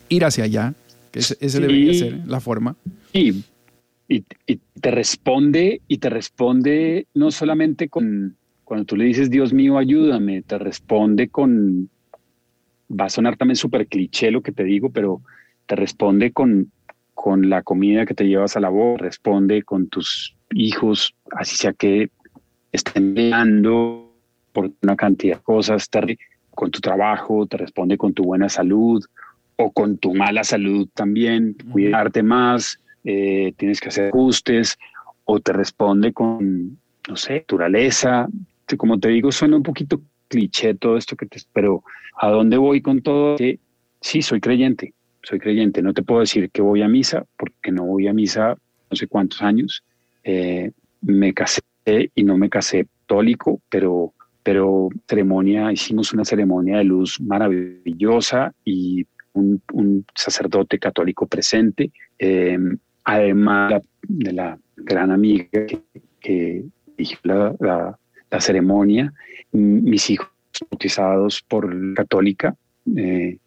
[0.08, 0.74] ir hacia allá,
[1.10, 2.76] que ese, debería ser la forma.
[3.12, 3.44] Sí,
[4.08, 4.22] y,
[4.80, 10.42] te responde, y te responde no solamente con, cuando tú le dices, Dios mío, ayúdame,
[10.42, 11.88] te responde con,
[12.88, 15.22] va a sonar también súper cliché lo que te digo, pero
[15.66, 16.70] te responde con,
[17.14, 21.72] con la comida que te llevas a la boca, responde con tus hijos, así sea
[21.72, 22.10] que
[22.70, 24.12] estén mirando
[24.52, 26.18] por una cantidad de cosas, te,
[26.50, 29.04] con tu trabajo, te responde con tu buena salud
[29.56, 34.78] o con tu mala salud también, cuidarte más, eh, tienes que hacer ajustes
[35.24, 36.78] o te responde con,
[37.08, 38.28] no sé, naturaleza.
[38.76, 41.40] Como te digo, suena un poquito cliché todo esto que te...
[41.52, 41.82] Pero
[42.20, 43.36] ¿a dónde voy con todo?
[44.00, 44.92] sí, soy creyente,
[45.22, 45.82] soy creyente.
[45.82, 48.56] No te puedo decir que voy a misa porque no voy a misa
[48.90, 49.82] no sé cuántos años.
[50.24, 51.60] Eh, me casé
[52.14, 59.06] y no me casé católico, pero, pero ceremonia, hicimos una ceremonia de luz maravillosa y
[59.36, 61.90] un, sacerdote católico presente.
[62.18, 62.58] Eh,
[63.04, 65.80] además de la gran amiga que,
[66.20, 66.64] que
[67.22, 67.98] la,
[68.40, 69.12] ceremonia,
[69.52, 70.28] mis hijos
[70.70, 72.54] bautizados por católica,
[72.96, 73.38] eh,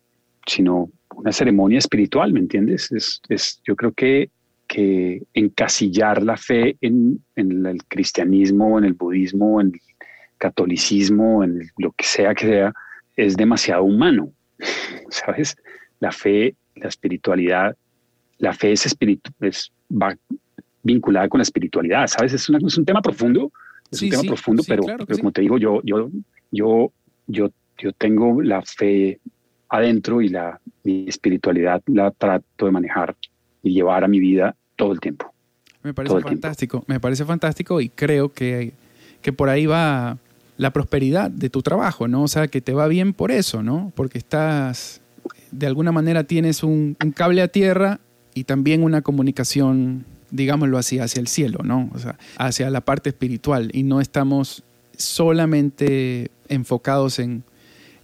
[0.47, 2.91] sino una ceremonia espiritual, ¿me entiendes?
[3.29, 4.29] Es, yo creo que,
[4.67, 9.81] que encasillar la fe en, el cristianismo, en el budismo, en el
[10.37, 12.73] catolicismo, en lo que sea que sea,
[13.15, 14.31] es demasiado humano,
[15.09, 15.57] ¿sabes?
[15.99, 17.75] La fe, la espiritualidad
[18.39, 20.15] la fe es, espíritu, es va
[20.81, 22.33] vinculada con la espiritualidad, ¿sabes?
[22.33, 23.51] Es, es un tema profundo,
[23.91, 24.83] es un tema profundo, pero,
[25.17, 26.09] como te digo, yo, yo,
[26.51, 26.91] yo,
[27.27, 29.19] yo, yo tengo la fe
[29.67, 33.15] adentro y la mi espiritualidad la trato de manejar
[33.61, 35.31] y llevar a mi vida todo el tiempo.
[35.83, 38.71] Me parece fantástico, me parece fantástico y creo que,
[39.21, 40.17] que por ahí va
[40.57, 42.23] la prosperidad de tu trabajo, ¿no?
[42.23, 43.91] O sea, que te va bien por eso, ¿no?
[43.95, 44.98] Porque estás,
[45.51, 47.99] de alguna manera tienes un, cable a tierra
[48.33, 51.89] y también una comunicación, digámoslo así, hacia el cielo, ¿no?
[51.93, 54.63] O sea, hacia la parte espiritual y no estamos
[54.97, 57.43] solamente enfocados en,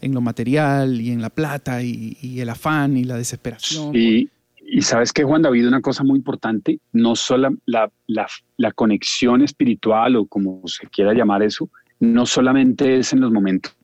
[0.01, 3.95] lo material y en la plata y, el afán y la desesperación.
[3.95, 4.29] Y,
[4.67, 10.15] y sabes que Juan David, una cosa muy importante, no solo la, la, conexión espiritual
[10.15, 11.69] o como se quiera llamar eso,
[11.99, 13.75] no solamente es en los momentos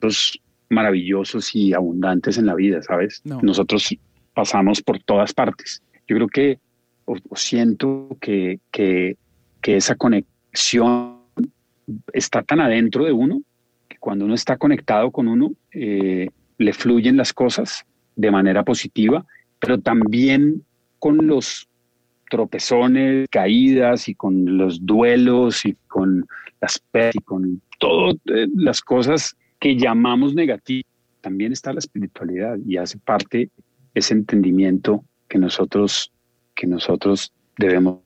[0.72, 3.22] maravillosos y abundantes en la vida, ¿sabes?
[3.26, 3.96] Nosotros
[4.34, 6.60] pasamos por todas partes yo creo que,
[7.06, 9.16] o, siento que, que,
[9.62, 11.20] que esa conexión
[12.12, 13.42] está tan adentro de uno
[13.88, 19.26] que cuando uno está conectado con uno, eh, le fluyen las cosas de manera positiva,
[19.60, 20.64] pero también
[21.00, 21.70] con los
[22.30, 26.26] tropezones, caídas y con los duelos y con
[26.60, 26.82] las
[27.14, 30.92] y con todas eh, las cosas que llamamos negativas,
[31.22, 33.50] también está la espiritualidad y hace parte
[33.94, 36.12] ese entendimiento que nosotros,
[36.56, 38.00] que nosotros debemos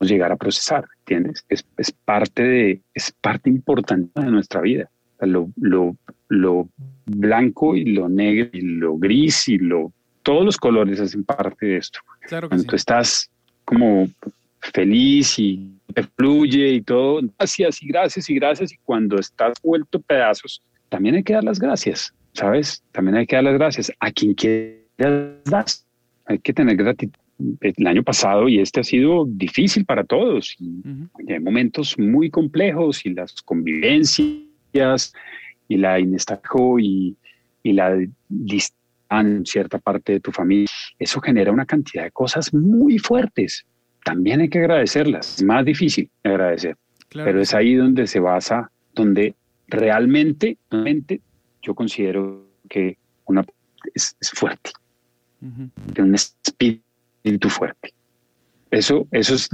[0.00, 1.44] llegar a procesar, ¿entiendes?
[1.50, 4.90] Es, es parte, de, es parte importante de nuestra vida.
[5.20, 5.96] Lo, lo,
[6.28, 6.68] lo,
[7.04, 9.92] blanco y lo negro y lo gris y lo
[10.22, 12.00] todos los colores hacen parte de esto.
[12.22, 13.30] Claro Cuando tú estás
[13.64, 14.08] como
[14.60, 20.00] feliz y te fluye y todo, gracias y gracias y gracias y cuando estás vuelto
[20.00, 20.62] pedazos,
[20.92, 22.84] también hay que dar las gracias, ¿sabes?
[22.92, 24.82] También hay que dar las gracias a quien quieras
[25.46, 25.64] dar
[26.26, 27.18] hay que tener gratitud.
[27.60, 30.54] El año pasado y este ha sido difícil para todos.
[30.60, 35.12] Y Hay momentos muy complejos y las convivencias
[35.66, 37.16] y la inestabilidad y,
[37.62, 37.96] y la
[38.28, 38.76] distancia
[39.10, 40.68] en cierta parte de tu familia.
[40.98, 43.64] Eso genera una cantidad de cosas muy fuertes.
[44.04, 45.38] También hay que agradecerlas.
[45.38, 46.76] Es más difícil agradecer.
[47.08, 49.34] Pero es ahí donde se basa, donde
[49.72, 51.20] realmente, realmente
[51.62, 53.44] yo considero que una
[53.94, 54.70] es fuerte
[55.40, 57.92] de un espíritu fuerte.
[58.70, 59.50] Eso, eso es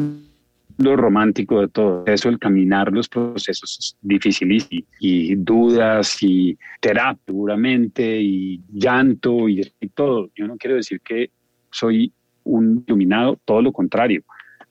[0.77, 2.05] lo romántico de todo.
[2.07, 4.69] Eso, el caminar los procesos difíciles
[5.01, 9.63] y, dudas y terapia, seguramente, y llanto y,
[9.95, 10.31] todo.
[10.35, 11.31] Yo no quiero decir que
[11.71, 12.13] soy
[12.45, 14.23] un iluminado, todo lo contrario,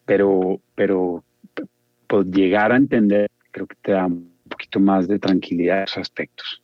[0.05, 1.23] pero, pero
[2.07, 4.07] pues, llegar a entender, creo que te da
[4.47, 6.61] un poquito más de tranquilidad en esos aspectos,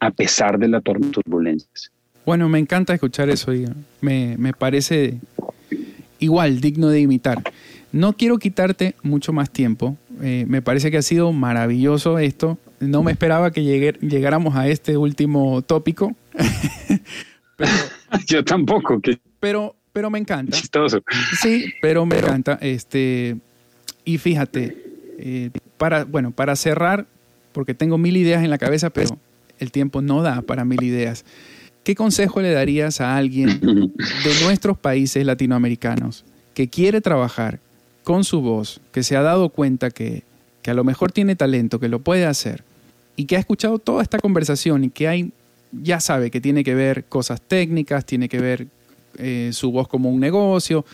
[0.00, 1.92] a pesar de las turbulencias.
[2.24, 3.66] Bueno, me encanta escuchar eso y
[4.00, 5.20] me, parece
[6.18, 7.42] igual, digno de imitar.
[7.92, 9.96] No quiero quitarte mucho más tiempo.
[10.22, 12.58] Eh, me parece que ha sido maravilloso esto.
[12.80, 16.16] No me esperaba que llegáramos a este último tópico.
[18.26, 19.00] Yo tampoco.
[19.38, 20.56] Pero, pero me encanta.
[20.56, 21.02] Chistoso.
[21.40, 22.58] Sí, pero me encanta.
[22.60, 23.36] Este,
[24.04, 24.76] y fíjate,
[25.18, 27.06] eh, para, bueno, para cerrar,
[27.56, 29.16] porque tengo mil ideas en la cabeza, pero
[29.58, 31.24] el tiempo no da para mil ideas.
[31.84, 37.58] ¿Qué consejo le darías a alguien de nuestros países latinoamericanos que quiere trabajar
[38.04, 40.22] con su voz, que se ha dado cuenta que,
[40.60, 42.62] que a lo mejor tiene talento, que lo puede hacer,
[43.16, 45.32] y que ha escuchado toda esta conversación y que hay,
[45.72, 48.66] ya sabe que tiene que ver cosas técnicas, tiene que ver
[49.16, 50.84] eh, su voz como un negocio,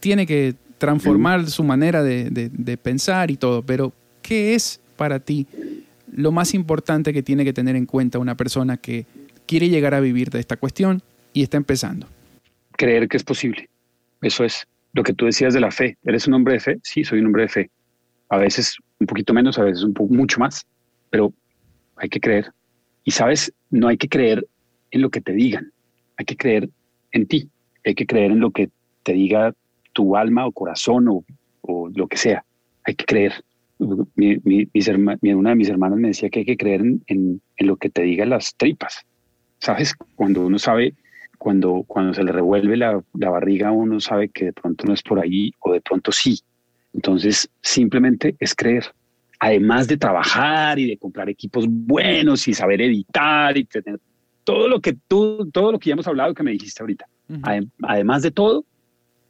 [0.00, 5.46] tiene que transformar su manera de, de, pensar y todo, pero ¿qué es para ti
[6.12, 9.06] lo más importante que tiene que tener en cuenta una persona que
[9.46, 11.00] quiere llegar a vivir de esta cuestión
[11.32, 12.06] y está empezando?
[12.72, 13.70] Creer que es posible.
[14.20, 15.96] Eso es lo que tú decías de la fe.
[16.04, 16.78] ¿Eres un hombre de fe?
[16.82, 17.70] Sí, soy un hombre de fe.
[18.28, 20.66] A veces un poquito menos, a veces un mucho más,
[21.08, 21.32] pero
[21.96, 22.52] hay que creer.
[23.04, 24.46] Y sabes, no hay que creer
[24.90, 25.72] en lo que te digan,
[26.16, 26.68] hay que creer
[27.12, 27.48] en ti,
[27.84, 28.70] hay que creer en lo que
[29.02, 29.54] te diga
[29.92, 32.44] tu alma o corazón o lo que sea.
[32.84, 33.32] Hay que creer.
[34.14, 34.68] Mi, mi,
[35.32, 38.02] una de mis hermanas me decía que hay que creer en, en, lo que te
[38.02, 39.06] digan las tripas.
[39.60, 39.94] ¿Sabes?
[40.14, 40.94] Cuando uno sabe,
[41.36, 45.02] cuando, cuando se le revuelve la, la barriga, uno sabe que de pronto no es
[45.02, 46.40] por ahí o de pronto sí.
[46.92, 48.84] Entonces, simplemente es creer.
[49.40, 54.00] Además de trabajar y de comprar equipos buenos y saber editar y tener
[54.42, 57.06] todo lo que tú, todo lo que ya hemos hablado que me dijiste ahorita.
[57.82, 58.64] Además de todo,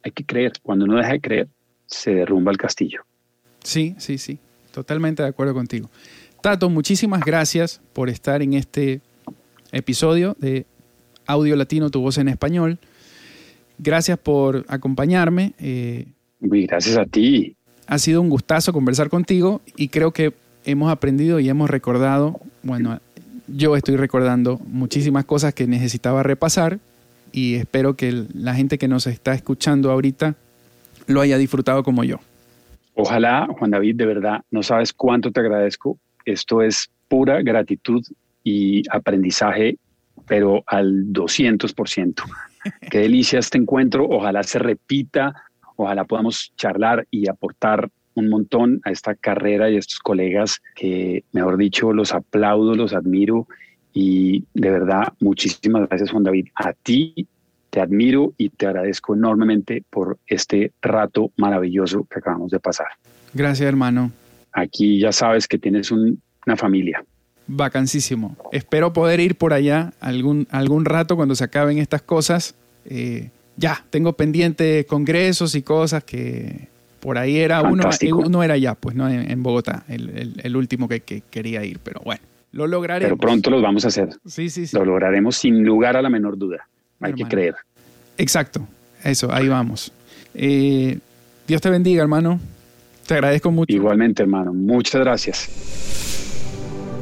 [0.03, 0.53] hay que creer.
[0.63, 1.47] Cuando uno deja de creer,
[1.85, 3.03] se derrumba el castillo.
[3.69, 4.39] Sí, sí, sí.
[4.71, 5.91] Totalmente de acuerdo contigo.
[6.41, 8.99] Tato, muchísimas gracias por estar en este
[9.71, 10.65] episodio de
[11.27, 12.79] Audio Latino, tu voz en español.
[13.77, 15.53] Gracias por acompañarme.
[15.59, 16.07] Eh,
[16.39, 17.55] gracias a ti.
[17.85, 20.33] Ha sido un gustazo conversar contigo y creo que
[20.65, 22.99] hemos aprendido y hemos recordado, bueno,
[23.47, 26.79] yo estoy recordando muchísimas cosas que necesitaba repasar
[27.31, 30.33] y espero que la gente que nos está escuchando ahorita
[31.05, 32.19] lo haya disfrutado como yo.
[33.01, 35.97] Ojalá, Juan David, de verdad, no sabes cuánto te agradezco.
[36.25, 38.03] Esto es pura gratitud
[38.43, 39.77] y aprendizaje,
[40.27, 42.23] pero al 200%.
[42.91, 44.05] Qué delicia este encuentro.
[44.05, 45.33] Ojalá se repita,
[45.77, 51.23] ojalá podamos charlar y aportar un montón a esta carrera y a estos colegas que,
[51.31, 53.47] mejor dicho, los aplaudo, los admiro
[53.93, 56.47] y de verdad, muchísimas gracias Juan David.
[56.53, 57.27] A ti
[57.69, 62.87] te admiro y te agradezco enormemente por este rato maravilloso que acabamos de pasar.
[63.33, 64.11] Gracias hermano.
[64.51, 67.03] Aquí ya sabes que tienes una familia.
[67.47, 68.35] Vacancísimo.
[68.51, 72.55] Espero poder ir por allá algún, algún rato cuando se acaben estas cosas.
[72.85, 76.67] Eh, ya, tengo pendientes congresos y cosas que
[76.99, 79.09] por ahí era uno, uno era ya, pues, ¿no?
[79.09, 83.17] En, Bogotá, el, último que, quería ir, pero bueno, lo lograremos.
[83.17, 84.09] Pero pronto los vamos a hacer.
[84.25, 84.75] Sí, sí, sí.
[84.75, 86.67] Lo lograremos sin lugar a la menor duda.
[86.99, 87.55] Hay que creer.
[88.17, 88.67] Exacto,
[89.03, 89.91] eso, ahí vamos.
[90.33, 90.99] Eh,
[91.47, 92.39] Dios te bendiga, hermano.
[93.07, 93.73] Te agradezco mucho.
[93.73, 94.53] Igualmente, hermano.
[94.53, 95.49] Muchas gracias.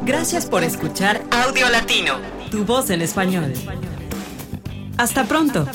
[0.05, 2.13] Gracias por escuchar Audio Latino,
[2.49, 3.51] tu voz en español.
[4.97, 5.67] Hasta pronto.